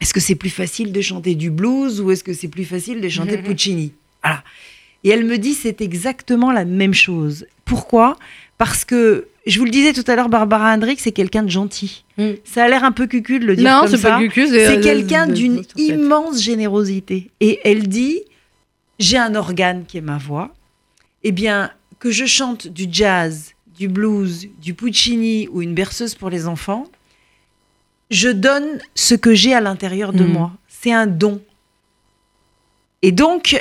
est-ce 0.00 0.14
que 0.14 0.20
c'est 0.20 0.34
plus 0.36 0.50
facile 0.50 0.92
de 0.92 1.00
chanter 1.00 1.34
du 1.34 1.50
blues 1.50 2.00
ou 2.00 2.10
est-ce 2.10 2.24
que 2.24 2.32
c'est 2.32 2.48
plus 2.48 2.64
facile 2.64 3.00
de 3.00 3.08
chanter 3.08 3.36
Puccini? 3.42 3.92
Voilà. 4.22 4.42
Et 5.04 5.10
elle 5.10 5.24
me 5.24 5.38
dit, 5.38 5.54
c'est 5.54 5.80
exactement 5.80 6.50
la 6.50 6.64
même 6.64 6.94
chose. 6.94 7.46
Pourquoi? 7.64 8.16
Parce 8.56 8.84
que, 8.84 9.28
je 9.46 9.58
vous 9.58 9.64
le 9.64 9.70
disais 9.70 9.92
tout 9.92 10.02
à 10.10 10.16
l'heure, 10.16 10.28
Barbara 10.28 10.72
Hendricks, 10.74 11.00
c'est 11.00 11.12
quelqu'un 11.12 11.42
de 11.44 11.50
gentil. 11.50 12.04
Mm. 12.16 12.30
Ça 12.44 12.64
a 12.64 12.68
l'air 12.68 12.82
un 12.82 12.90
peu 12.92 13.06
cucu 13.06 13.38
de 13.38 13.46
le 13.46 13.54
dire 13.54 13.70
non, 13.70 13.80
comme 13.82 13.90
c'est 13.90 13.96
ça. 13.98 14.10
pas 14.10 14.18
Gucus, 14.20 14.50
C'est 14.50 14.78
euh, 14.78 14.82
quelqu'un 14.82 15.26
d'une 15.28 15.62
immense 15.76 16.42
générosité. 16.42 17.30
Et 17.40 17.60
elle 17.64 17.86
dit, 17.86 18.22
j'ai 18.98 19.18
un 19.18 19.34
organe 19.36 19.84
qui 19.86 19.98
est 19.98 20.02
ma 20.02 20.18
voix. 20.18 20.52
Eh 21.22 21.30
bien, 21.32 21.70
que 22.00 22.10
je 22.10 22.24
chante 22.26 22.66
du 22.66 22.86
jazz, 22.90 23.52
du 23.78 23.88
blues, 23.88 24.48
du 24.60 24.74
Puccini 24.74 25.48
ou 25.52 25.62
une 25.62 25.74
berceuse 25.74 26.14
pour 26.14 26.30
les 26.30 26.46
enfants, 26.46 26.86
je 28.10 28.28
donne 28.28 28.80
ce 28.94 29.14
que 29.14 29.34
j'ai 29.34 29.54
à 29.54 29.60
l'intérieur 29.60 30.12
de 30.12 30.24
Mhm. 30.24 30.32
moi. 30.32 30.52
C'est 30.68 30.92
un 30.92 31.06
don. 31.06 31.40
Et 33.02 33.12
donc, 33.12 33.52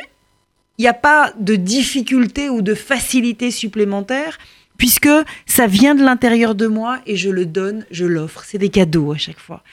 il 0.78 0.82
n'y 0.82 0.88
a 0.88 0.94
pas 0.94 1.34
de 1.40 1.56
difficulté 1.56 2.50
ou 2.50 2.62
de 2.62 2.74
facilité 2.74 3.52
supplémentaire, 3.52 4.38
puisque 4.78 5.10
ça 5.46 5.68
vient 5.68 5.96
de 5.96 6.04
l'intérieur 6.04 6.56
de 6.56 6.68
moi 6.68 7.00
et 7.06 7.16
je 7.16 7.30
le 7.30 7.46
donne, 7.46 7.86
je 7.92 8.06
l'offre. 8.06 8.44
C'est 8.46 8.58
des 8.60 8.70
cadeaux 8.70 9.12
à 9.12 9.18
chaque 9.18 9.40
fois. 9.40 9.64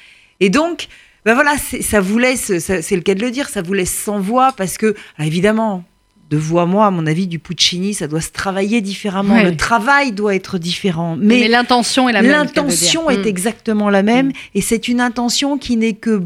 Et 0.40 0.50
donc, 0.50 0.88
ben 1.24 1.34
voilà, 1.34 1.56
ça 1.58 2.00
vous 2.00 2.18
laisse, 2.18 2.58
c'est 2.58 2.96
le 2.96 3.02
cas 3.02 3.14
de 3.14 3.20
le 3.20 3.30
dire, 3.30 3.48
ça 3.48 3.62
vous 3.62 3.72
laisse 3.74 3.94
sans 3.94 4.18
voix, 4.20 4.52
parce 4.56 4.76
que, 4.76 4.94
alors 5.16 5.26
évidemment, 5.26 5.84
de 6.30 6.36
voix. 6.36 6.66
Moi, 6.66 6.86
à 6.86 6.90
mon 6.90 7.06
avis, 7.06 7.26
du 7.26 7.38
Puccini, 7.38 7.94
ça 7.94 8.06
doit 8.08 8.20
se 8.20 8.30
travailler 8.30 8.80
différemment. 8.80 9.34
Ouais. 9.34 9.44
Le 9.44 9.56
travail 9.56 10.12
doit 10.12 10.34
être 10.34 10.58
différent. 10.58 11.16
Mais, 11.18 11.40
Mais, 11.40 11.48
l'intention 11.48 12.08
est 12.08 12.12
la 12.12 12.22
même. 12.22 12.30
l'intention 12.32 13.10
est 13.10 13.16
dire. 13.18 13.26
exactement 13.26 13.90
la 13.90 14.02
même. 14.02 14.28
Mm. 14.28 14.32
Et 14.54 14.60
c'est 14.60 14.88
une 14.88 15.00
intention 15.00 15.58
qui 15.58 15.76
n'est 15.76 15.92
que 15.94 16.22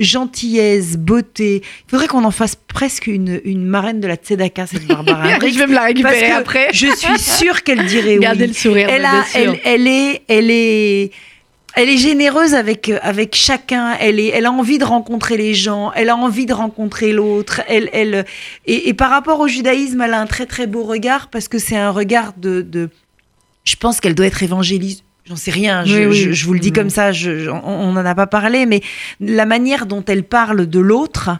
gentillesse, 0.00 0.96
beauté. 0.96 1.62
Il 1.86 1.90
faudrait 1.90 2.08
qu'on 2.08 2.24
en 2.24 2.30
fasse 2.30 2.56
presque 2.56 3.06
une, 3.06 3.40
une 3.44 3.64
marraine 3.64 4.00
de 4.00 4.08
la 4.08 4.16
Tzedaka, 4.16 4.66
cette 4.66 4.86
Barbara 4.86 5.22
Mm. 5.28 5.30
Hendricks. 5.34 5.54
Je 5.54 5.58
vais 5.58 5.66
me 5.66 5.74
la 5.74 5.80
Parce 5.80 5.88
récupérer 5.92 6.28
que 6.30 6.34
après. 6.34 6.68
je 6.72 6.86
suis 6.96 7.18
sûre 7.18 7.62
qu'elle 7.62 7.84
dirait 7.86 8.16
Gardez 8.20 8.42
oui. 8.42 8.48
le 8.48 8.52
sourire. 8.54 8.88
A, 8.90 9.24
elle, 9.34 9.58
elle 9.64 9.86
est, 9.86 10.22
elle 10.28 10.50
est, 10.50 11.10
elle 11.74 11.88
est 11.88 11.96
généreuse 11.96 12.54
avec 12.54 12.88
euh, 12.88 12.98
avec 13.02 13.34
chacun. 13.34 13.96
Elle 14.00 14.20
est, 14.20 14.28
elle 14.28 14.46
a 14.46 14.52
envie 14.52 14.78
de 14.78 14.84
rencontrer 14.84 15.36
les 15.36 15.54
gens. 15.54 15.92
Elle 15.94 16.08
a 16.10 16.16
envie 16.16 16.46
de 16.46 16.52
rencontrer 16.52 17.12
l'autre. 17.12 17.60
Elle, 17.68 17.88
elle, 17.92 18.24
et, 18.66 18.88
et 18.88 18.94
par 18.94 19.10
rapport 19.10 19.40
au 19.40 19.48
judaïsme, 19.48 20.00
elle 20.02 20.14
a 20.14 20.20
un 20.20 20.26
très 20.26 20.46
très 20.46 20.66
beau 20.66 20.82
regard 20.84 21.28
parce 21.28 21.48
que 21.48 21.58
c'est 21.58 21.76
un 21.76 21.90
regard 21.90 22.32
de, 22.36 22.60
de 22.62 22.90
je 23.64 23.76
pense 23.76 24.00
qu'elle 24.00 24.14
doit 24.14 24.26
être 24.26 24.42
évangéliste. 24.42 25.04
J'en 25.24 25.36
sais 25.36 25.52
rien, 25.52 25.84
je, 25.84 25.96
Oui, 25.98 26.06
oui. 26.06 26.16
je- 26.16 26.32
je 26.32 26.46
vous 26.46 26.52
le 26.52 26.58
dis 26.58 26.70
Mhm. 26.70 26.74
comme 26.74 26.90
ça, 26.90 27.12
je- 27.12 27.38
je- 27.38 27.48
on 27.50 27.92
n'en 27.92 28.04
a 28.04 28.14
pas 28.16 28.26
parlé, 28.26 28.66
mais 28.66 28.80
la 29.20 29.46
manière 29.46 29.86
dont 29.86 30.04
elle 30.08 30.24
parle 30.24 30.66
de 30.66 30.80
l'autre, 30.80 31.30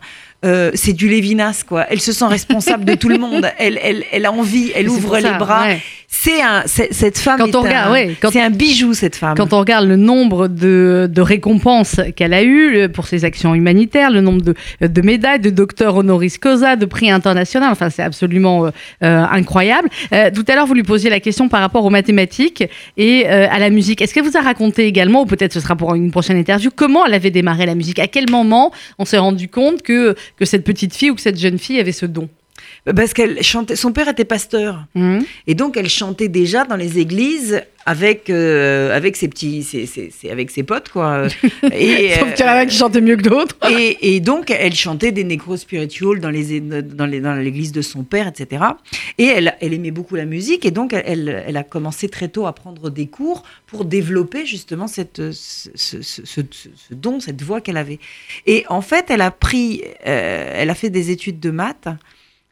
euh, 0.44 0.70
c'est 0.74 0.92
du 0.92 1.08
Lévinas, 1.08 1.62
quoi. 1.66 1.86
Elle 1.88 2.00
se 2.00 2.12
sent 2.12 2.26
responsable 2.26 2.84
de 2.84 2.94
tout 2.94 3.08
le 3.08 3.18
monde. 3.18 3.48
Elle, 3.58 3.78
elle, 3.82 4.04
elle 4.12 4.26
a 4.26 4.32
envie, 4.32 4.72
elle 4.74 4.88
ouvre 4.88 5.16
les 5.16 5.22
ça, 5.22 5.32
bras. 5.38 5.62
ouais. 5.66 5.80
C'est 6.14 6.42
un, 6.42 6.64
cette 6.66 7.16
femme 7.16 7.38
Quand 7.38 7.46
est, 7.48 7.56
on 7.56 7.62
regarde, 7.62 7.88
un, 7.88 7.92
ouais, 7.92 8.16
quand- 8.20 8.30
c'est 8.30 8.40
un 8.42 8.50
bijou, 8.50 8.92
cette 8.92 9.16
femme. 9.16 9.34
Quand 9.34 9.54
on 9.54 9.58
regarde 9.60 9.86
le 9.88 9.96
nombre 9.96 10.46
de, 10.46 11.08
de 11.10 11.20
récompenses 11.22 12.00
qu'elle 12.16 12.34
a 12.34 12.42
eues 12.42 12.86
pour 12.90 13.06
ses 13.06 13.24
actions 13.24 13.54
humanitaires, 13.54 14.10
le 14.10 14.20
nombre 14.20 14.42
de, 14.42 14.54
de 14.86 15.00
médailles, 15.02 15.40
de 15.40 15.48
docteurs 15.48 15.96
honoris 15.96 16.36
causa, 16.36 16.76
de 16.76 16.84
prix 16.84 17.10
internationaux, 17.10 17.66
enfin 17.70 17.88
c'est 17.88 18.02
absolument 18.02 18.66
euh, 18.66 18.70
euh, 19.02 19.24
incroyable. 19.30 19.88
Euh, 20.12 20.30
tout 20.34 20.44
à 20.48 20.54
l'heure, 20.54 20.66
vous 20.66 20.74
lui 20.74 20.82
posiez 20.82 21.08
la 21.08 21.18
question 21.18 21.48
par 21.48 21.60
rapport 21.60 21.84
aux 21.86 21.90
mathématiques 21.90 22.64
et 22.98 23.24
euh, 23.28 23.46
à 23.50 23.58
la 23.58 23.70
musique. 23.70 24.02
Est-ce 24.02 24.12
qu'elle 24.12 24.24
vous 24.24 24.36
a 24.36 24.42
raconté 24.42 24.84
également, 24.86 25.22
ou 25.22 25.26
peut-être 25.26 25.54
ce 25.54 25.60
sera 25.60 25.76
pour 25.76 25.94
une 25.94 26.10
prochaine 26.10 26.36
interview, 26.36 26.70
comment 26.74 27.06
elle 27.06 27.14
avait 27.14 27.30
démarré 27.30 27.64
la 27.64 27.74
musique? 27.74 27.98
À 27.98 28.06
quel 28.06 28.28
moment 28.30 28.70
on 28.98 29.06
s'est 29.06 29.18
rendu 29.18 29.48
compte 29.48 29.80
que, 29.80 30.14
que 30.36 30.44
cette 30.44 30.64
petite 30.64 30.94
fille 30.94 31.10
ou 31.10 31.14
que 31.14 31.20
cette 31.20 31.38
jeune 31.38 31.58
fille 31.58 31.80
avait 31.80 31.92
ce 31.92 32.06
don 32.06 32.28
Parce 32.96 33.14
qu'elle 33.14 33.40
chantait, 33.44 33.76
son 33.76 33.92
père 33.92 34.08
était 34.08 34.24
pasteur. 34.24 34.86
Mhm. 34.96 35.24
Et 35.46 35.54
donc, 35.54 35.76
elle 35.76 35.88
chantait 35.88 36.26
déjà 36.28 36.64
dans 36.64 36.74
les 36.74 36.98
églises 36.98 37.62
avec, 37.86 38.28
euh, 38.28 38.96
avec 38.96 39.16
ses 39.16 39.28
petits, 39.28 39.62
ses- 39.62 39.86
ses- 39.86 40.10
ses- 40.10 40.30
avec 40.30 40.50
ses 40.50 40.64
potes, 40.64 40.88
quoi. 40.88 41.26
Et, 41.72 42.10
Sauf 42.14 42.34
qu'il 42.34 42.44
y 42.44 42.48
en 42.48 42.52
a 42.52 42.66
qui 42.66 42.76
chantaient 42.76 43.00
mieux 43.00 43.16
que 43.16 43.22
d'autres. 43.22 43.56
et, 43.70 44.16
et 44.16 44.20
donc, 44.20 44.50
elle 44.50 44.74
chantait 44.74 45.12
des 45.12 45.22
nécros 45.22 45.56
spirituals 45.56 46.18
dans 46.18 46.30
les 46.30 46.60
dans 46.60 47.06
les 47.06 47.20
dans 47.20 47.34
l'église 47.34 47.70
de 47.70 47.82
son 47.82 48.02
père, 48.02 48.26
etc. 48.26 48.64
Et 49.18 49.26
elle, 49.26 49.54
elle 49.60 49.74
aimait 49.74 49.90
beaucoup 49.92 50.16
la 50.16 50.24
musique, 50.24 50.64
et 50.66 50.72
donc 50.72 50.92
elle, 50.92 51.44
elle, 51.46 51.56
a 51.56 51.62
commencé 51.62 52.08
très 52.08 52.26
tôt 52.28 52.46
à 52.46 52.52
prendre 52.52 52.90
des 52.90 53.06
cours 53.06 53.44
pour 53.68 53.84
développer 53.84 54.44
justement 54.44 54.88
cette 54.88 55.30
ce, 55.32 55.68
ce- 55.76 56.02
ce- 56.02 56.22
ce- 56.24 56.40
ce 56.50 56.94
don, 56.94 57.20
cette 57.20 57.42
voix 57.42 57.60
qu'elle 57.60 57.76
avait. 57.76 58.00
Et 58.46 58.64
en 58.68 58.80
fait, 58.82 59.06
elle 59.08 59.20
a 59.22 59.30
pris, 59.30 59.82
euh, 60.06 60.52
elle 60.56 60.70
a 60.70 60.74
fait 60.74 60.90
des 60.90 61.10
études 61.12 61.38
de 61.38 61.50
maths. 61.52 61.86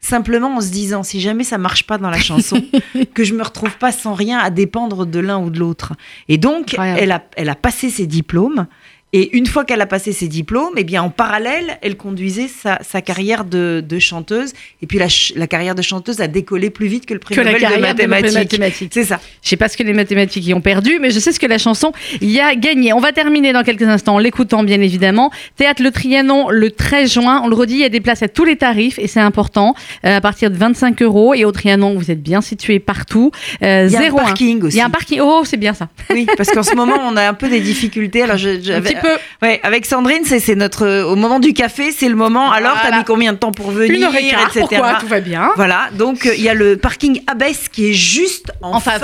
Simplement 0.03 0.55
en 0.55 0.61
se 0.61 0.71
disant, 0.71 1.03
si 1.03 1.21
jamais 1.21 1.43
ça 1.43 1.59
marche 1.59 1.85
pas 1.85 1.99
dans 1.99 2.09
la 2.09 2.19
chanson, 2.19 2.63
que 3.13 3.23
je 3.23 3.35
me 3.35 3.43
retrouve 3.43 3.77
pas 3.77 3.91
sans 3.91 4.15
rien 4.15 4.39
à 4.39 4.49
dépendre 4.49 5.05
de 5.05 5.19
l'un 5.19 5.37
ou 5.39 5.51
de 5.51 5.59
l'autre. 5.59 5.93
Et 6.27 6.39
donc, 6.39 6.73
Incroyable. 6.73 6.99
elle 7.01 7.11
a, 7.11 7.23
elle 7.37 7.49
a 7.49 7.55
passé 7.55 7.89
ses 7.91 8.07
diplômes. 8.07 8.65
Et 9.13 9.35
une 9.37 9.45
fois 9.45 9.65
qu'elle 9.65 9.81
a 9.81 9.85
passé 9.85 10.13
ses 10.13 10.27
diplômes, 10.29 10.73
eh 10.77 10.83
bien, 10.85 11.03
en 11.03 11.09
parallèle, 11.09 11.77
elle 11.81 11.97
conduisait 11.97 12.47
sa, 12.47 12.79
sa 12.81 13.01
carrière 13.01 13.43
de, 13.43 13.83
de 13.85 13.99
chanteuse. 13.99 14.53
Et 14.81 14.87
puis, 14.87 14.97
la, 14.99 15.07
la 15.35 15.47
carrière 15.47 15.75
de 15.75 15.81
chanteuse 15.81 16.21
a 16.21 16.27
décollé 16.27 16.69
plus 16.69 16.87
vite 16.87 17.05
que 17.05 17.13
le 17.13 17.19
prix 17.19 17.35
Que 17.35 17.41
la 17.41 17.51
Nobel 17.51 17.61
de 17.61 17.67
carrière 17.67 17.95
de 17.95 18.05
mathématiques. 18.05 18.35
mathématiques. 18.53 18.91
C'est 18.93 19.03
ça. 19.03 19.19
Je 19.43 19.49
sais 19.49 19.57
pas 19.57 19.67
ce 19.67 19.75
que 19.75 19.83
les 19.83 19.93
mathématiques 19.93 20.45
y 20.47 20.53
ont 20.53 20.61
perdu, 20.61 20.97
mais 21.01 21.11
je 21.11 21.19
sais 21.19 21.31
ce 21.33 21.39
que 21.41 21.45
la 21.45 21.57
chanson 21.57 21.91
y 22.21 22.39
a 22.39 22.55
gagné. 22.55 22.93
On 22.93 22.99
va 23.01 23.11
terminer 23.11 23.51
dans 23.53 23.63
quelques 23.63 23.81
instants 23.83 24.15
en 24.15 24.19
l'écoutant, 24.19 24.63
bien 24.63 24.79
évidemment. 24.79 25.29
Théâtre 25.57 25.83
Le 25.83 25.91
Trianon, 25.91 26.49
le 26.49 26.71
13 26.71 27.11
juin. 27.13 27.41
On 27.43 27.47
le 27.49 27.55
redit, 27.55 27.73
il 27.73 27.79
y 27.81 27.85
a 27.85 27.89
des 27.89 27.99
places 28.01 28.23
à 28.23 28.29
tous 28.29 28.45
les 28.45 28.55
tarifs 28.55 28.97
et 28.97 29.07
c'est 29.07 29.19
important. 29.19 29.75
Euh, 30.05 30.15
à 30.17 30.21
partir 30.21 30.49
de 30.51 30.55
25 30.55 31.01
euros. 31.01 31.33
Et 31.33 31.43
au 31.43 31.51
Trianon, 31.51 31.95
vous 31.95 32.11
êtes 32.11 32.21
bien 32.23 32.39
situé 32.39 32.79
partout. 32.79 33.31
Euh, 33.61 33.87
Il 33.89 33.93
y 33.93 33.97
a 33.97 33.99
un 33.99 34.03
01. 34.09 34.11
parking 34.15 34.63
aussi. 34.63 34.77
Il 34.77 34.79
y 34.79 34.81
a 34.81 34.85
un 34.85 34.89
parking. 34.89 35.19
Oh, 35.21 35.41
c'est 35.45 35.57
bien 35.57 35.73
ça. 35.73 35.89
Oui, 36.11 36.25
parce 36.37 36.49
qu'en 36.49 36.63
ce 36.63 36.75
moment, 36.75 36.95
on 37.09 37.17
a 37.17 37.27
un 37.27 37.33
peu 37.33 37.49
des 37.49 37.59
difficultés. 37.59 38.21
Alors, 38.21 38.37
j'avais- 38.37 39.00
peu. 39.01 39.17
Ouais, 39.41 39.59
avec 39.63 39.85
Sandrine, 39.85 40.23
c'est, 40.25 40.55
notre. 40.55 41.03
Au 41.03 41.15
moment 41.15 41.39
du 41.39 41.53
café, 41.53 41.91
c'est 41.91 42.09
le 42.09 42.15
moment. 42.15 42.51
Alors, 42.51 42.77
t'as 42.81 42.97
mis 42.97 43.03
combien 43.03 43.33
de 43.33 43.37
temps 43.37 43.51
pour 43.51 43.71
venir 43.71 43.95
Une 43.97 44.03
heure 44.03 44.15
et 44.15 44.29
quart. 44.29 44.41
etc. 44.49 44.59
Pourquoi 44.69 44.93
Tout 44.99 45.07
va 45.07 45.19
bien. 45.19 45.51
Voilà, 45.55 45.89
donc 45.93 46.25
euh, 46.25 46.33
il 46.35 46.41
y 46.43 46.49
a 46.49 46.53
le 46.53 46.77
parking 46.77 47.21
Abbesse 47.27 47.69
qui 47.69 47.89
est 47.89 47.93
juste 47.93 48.51
en, 48.61 48.75
En 48.75 48.79
face, 48.79 49.01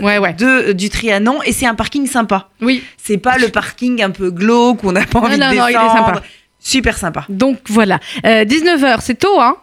ouais. 0.00 0.04
Ouais, 0.04 0.18
ouais. 0.18 0.32
De, 0.34 0.46
euh, 0.70 0.72
du 0.74 0.90
Trianon 0.90 1.42
et 1.44 1.52
c'est 1.52 1.66
un 1.66 1.74
parking 1.74 2.06
sympa. 2.06 2.48
Oui. 2.60 2.82
C'est 2.96 3.18
pas 3.18 3.36
le 3.38 3.48
parking 3.48 4.02
un 4.02 4.10
peu 4.10 4.30
glauque 4.30 4.84
où 4.84 4.88
on 4.88 4.92
n'a 4.92 5.04
pas 5.06 5.20
Non, 5.20 5.26
envie 5.26 5.38
non, 5.38 5.50
de 5.50 5.56
non, 5.56 5.66
il 5.68 5.70
est 5.70 5.78
descendre. 5.78 6.06
sympa. 6.06 6.22
Super 6.58 6.98
sympa. 6.98 7.24
Donc 7.28 7.58
voilà. 7.68 7.98
Euh, 8.26 8.44
19h, 8.44 8.98
c'est 9.00 9.14
tôt, 9.18 9.40
hein 9.40 9.56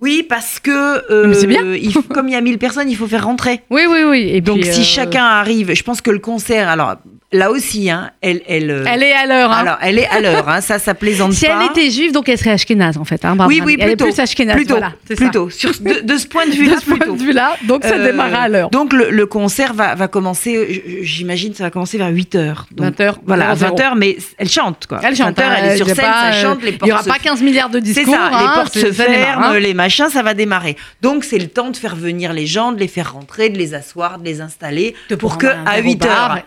Oui, 0.00 0.24
parce 0.26 0.58
que 0.58 0.70
euh, 1.12 1.26
Mais 1.28 1.34
c'est 1.34 1.46
bien. 1.46 1.62
il 1.74 1.92
faut- 1.92 2.00
comme 2.02 2.28
il 2.28 2.32
y 2.32 2.36
a 2.36 2.40
1000 2.40 2.56
personnes, 2.58 2.88
il 2.90 2.96
faut 2.96 3.06
faire 3.06 3.24
rentrer. 3.26 3.60
Oui, 3.70 3.82
oui, 3.88 4.00
oui. 4.06 4.30
Et 4.32 4.40
Donc 4.40 4.60
puis, 4.60 4.72
si 4.72 4.80
euh, 4.80 4.84
chacun 4.84 5.24
arrive, 5.24 5.74
je 5.74 5.82
pense 5.82 6.00
que 6.00 6.10
le 6.10 6.18
concert, 6.18 6.68
alors 6.70 6.96
là 7.32 7.50
aussi, 7.50 7.90
hein, 7.90 8.10
elle, 8.20 8.42
elle, 8.48 8.70
euh, 8.70 8.84
Elle 8.88 9.02
est 9.02 9.12
à 9.12 9.26
l'heure. 9.26 9.50
Hein. 9.52 9.58
alors 9.60 9.78
elle 9.82 9.98
est 9.98 10.08
à 10.08 10.20
l'heure, 10.20 10.48
hein, 10.48 10.60
ça, 10.60 10.78
ça 10.78 10.94
plaisante 10.94 11.32
si 11.32 11.46
pas. 11.46 11.52
elle 11.60 11.70
était 11.70 11.90
juive, 11.90 12.12
donc 12.12 12.28
elle 12.28 12.38
serait 12.38 12.50
ashkénaze 12.50 12.96
en 12.98 13.04
fait. 13.04 13.24
Hein, 13.24 13.36
oui, 13.46 13.62
oui, 13.64 13.76
Elle 13.78 13.90
est 13.90 13.96
plutôt. 13.96 14.04
plus 14.12 14.18
ashkénaze. 14.20 14.56
plutôt, 14.56 14.74
voilà, 14.74 14.92
c'est 15.06 15.14
ça. 15.16 15.24
plutôt. 15.24 15.48
Sur, 15.50 15.70
de, 15.80 16.00
de 16.04 16.16
ce 16.16 16.26
point 16.26 16.46
de 16.46 16.50
De 16.50 16.56
vue-là, 16.56 16.76
ce 16.80 16.84
point 16.86 16.96
plutôt. 16.96 17.14
de 17.14 17.22
vue-là, 17.22 17.56
donc 17.68 17.84
ça 17.84 17.94
Euh, 17.94 18.04
démarra 18.06 18.42
à 18.42 18.48
l'heure. 18.48 18.70
Donc 18.70 18.92
le, 18.92 19.10
le 19.10 19.26
concert 19.26 19.72
va, 19.74 19.94
va 19.94 20.08
commencer, 20.08 20.56
euh, 20.56 21.00
j'imagine, 21.02 21.54
ça 21.54 21.64
va 21.64 21.70
commencer 21.70 21.96
vers 21.98 22.08
8 22.08 22.34
heures. 22.34 22.66
Donc, 22.72 22.94
20h. 22.98 23.14
Voilà, 23.26 23.50
à 23.50 23.54
00. 23.56 23.76
20 23.76 23.80
heures, 23.84 23.96
mais 23.96 24.16
elle 24.38 24.48
chante 24.48 24.86
quoi. 24.88 25.00
Elle 25.02 25.14
chante. 25.16 25.36
20 25.38 25.42
heures, 25.44 25.52
elle 25.58 25.70
est 25.72 25.76
sur 25.76 25.86
scène, 25.86 25.96
pas, 25.96 26.32
ça 26.32 26.42
chante, 26.42 26.62
les 26.62 26.70
Il 26.70 26.78
portes 26.78 26.86
n'y 26.88 26.92
aura 26.92 27.02
pas 27.04 27.18
15 27.18 27.42
milliards 27.42 27.70
de 27.70 27.78
C'est 27.78 27.82
discours. 27.82 28.14
ça, 28.14 28.26
hein, 28.32 28.40
les 28.40 28.54
portes 28.60 28.72
c'est- 28.72 28.80
se 28.86 28.92
ça 28.92 29.04
ferment, 29.04 29.44
hein. 29.46 29.58
les 29.60 29.74
machins, 29.74 30.08
ça 30.10 30.22
va 30.22 30.34
démarrer. 30.34 30.76
Donc 31.02 31.24
c'est 31.24 31.38
le 31.38 31.46
temps 31.48 31.70
de 31.70 31.76
faire 31.76 31.94
venir 31.96 32.32
les 32.32 32.46
gens, 32.46 32.72
de 32.72 32.80
les 32.80 32.88
faire 32.88 33.12
rentrer, 33.12 33.48
de 33.50 33.58
les 33.58 33.74
asseoir, 33.74 34.18
de 34.18 34.24
les 34.24 34.40
installer, 34.40 34.94
pour 35.18 35.38
que 35.38 35.46
à 35.46 35.54
verre 35.76 35.78
au 35.78 35.82
8 35.88 35.96
bar 35.96 36.08
heures, 36.32 36.38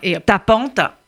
et 0.76 0.82
hop. 0.82 0.86
tapante, 0.86 1.03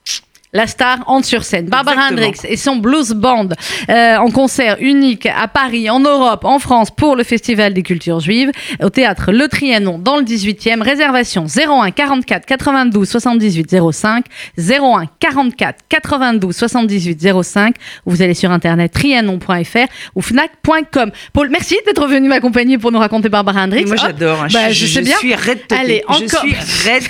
La 0.56 0.68
star 0.68 1.00
entre 1.08 1.28
sur 1.28 1.44
scène. 1.44 1.66
Barbara 1.68 1.96
Exactement. 1.96 2.28
Hendricks 2.28 2.46
et 2.50 2.56
son 2.58 2.78
blues 2.78 3.12
band 3.12 3.50
euh, 3.90 4.16
en 4.18 4.32
concert 4.32 4.78
unique 4.80 5.26
à 5.28 5.48
Paris, 5.48 5.90
en 5.90 6.00
Europe, 6.00 6.46
en 6.46 6.60
France 6.60 6.90
pour 6.96 7.16
le 7.16 7.24
Festival 7.24 7.74
des 7.74 7.84
cultures 7.84 8.22
juives 8.22 8.52
au 8.82 8.90
théâtre 8.90 9.32
Le 9.34 9.48
Trianon 9.50 10.00
dans 10.00 10.16
le 10.18 10.24
18e. 10.24 10.82
Réservation 10.82 11.46
01 11.46 11.92
44 11.92 12.46
92 12.46 13.08
78 13.10 13.76
05 13.92 14.26
01 14.58 15.06
44 15.20 15.80
92 15.90 16.56
78 16.56 17.44
05. 17.44 17.76
Vous 18.06 18.22
allez 18.22 18.34
sur 18.34 18.50
internet 18.52 18.94
trianon.fr 18.94 19.88
ou 20.16 20.22
fnac.com. 20.22 21.12
Paul, 21.34 21.50
merci 21.50 21.76
d'être 21.86 22.08
venu 22.08 22.30
m'accompagner 22.30 22.78
pour 22.78 22.92
nous 22.94 23.00
raconter 23.00 23.28
Barbara 23.28 23.64
Hendricks. 23.64 23.88
moi 23.88 23.98
j'adore. 23.98 24.44
hein. 24.44 24.48
bah, 24.54 24.70
je, 24.70 24.86
je 24.86 24.94
sais 24.94 25.00
je 25.02 25.06
bien. 25.06 25.18
suis 25.18 25.36
red. 25.36 25.60
Allez, 25.78 26.02
Je 26.08 26.14
encore. 26.24 26.42
suis 26.46 26.56
red. 26.90 27.04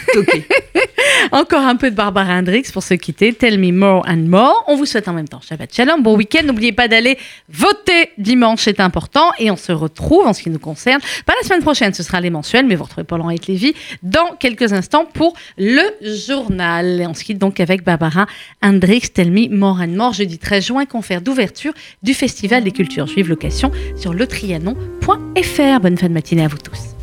Encore 1.32 1.62
un 1.62 1.76
peu 1.76 1.92
de 1.92 1.96
Barbara 1.96 2.34
Hendricks 2.34 2.72
pour 2.72 2.82
se 2.84 2.96
quitter. 2.96 3.35
Tell 3.38 3.58
me 3.58 3.72
more 3.72 4.04
and 4.08 4.28
more. 4.28 4.64
On 4.68 4.76
vous 4.76 4.86
souhaite 4.86 5.08
en 5.08 5.14
même 5.14 5.28
temps 5.28 5.42
Shabbat 5.42 5.74
Shalom. 5.74 6.02
Bon 6.02 6.16
week-end. 6.16 6.44
N'oubliez 6.46 6.72
pas 6.72 6.88
d'aller 6.88 7.18
voter 7.50 8.12
dimanche, 8.18 8.62
c'est 8.64 8.80
important. 8.80 9.32
Et 9.40 9.52
on 9.52 9.56
se 9.56 9.72
retrouve 9.72 10.26
en 10.26 10.34
ce 10.34 10.42
qui 10.44 10.50
nous 10.50 10.60
concerne. 10.60 11.02
Pas 11.26 11.34
la 11.42 11.48
semaine 11.48 11.62
prochaine, 11.62 11.94
ce 11.94 12.04
sera 12.04 12.22
les 12.22 12.30
mensuels, 12.30 12.66
mais 12.66 12.76
vous 12.76 12.84
retrouvez 12.84 13.04
Paul-Henri 13.06 13.40
Lévy 13.48 13.74
dans 14.04 14.36
quelques 14.40 14.74
instants 14.74 15.06
pour 15.06 15.34
le 15.58 15.82
journal. 16.02 17.02
Et 17.02 17.08
on 17.08 17.14
se 17.14 17.24
quitte 17.24 17.38
donc 17.38 17.60
avec 17.60 17.84
Barbara 17.84 18.26
Hendricks. 18.64 19.14
Tell 19.14 19.32
me 19.32 19.50
more 19.50 19.80
and 19.82 19.96
more. 19.96 20.14
Jeudi 20.14 20.38
13 20.38 20.66
juin, 20.66 20.86
confère 20.86 21.22
d'ouverture 21.22 21.74
du 22.04 22.14
Festival 22.14 22.64
des 22.64 22.72
cultures 22.72 23.08
juives. 23.08 23.30
Location 23.30 23.72
sur 23.96 24.14
letrianon.fr. 24.14 25.80
Bonne 25.82 25.98
fin 25.98 26.08
de 26.08 26.14
matinée 26.14 26.46
à 26.46 26.48
vous 26.48 26.58
tous. 26.58 26.96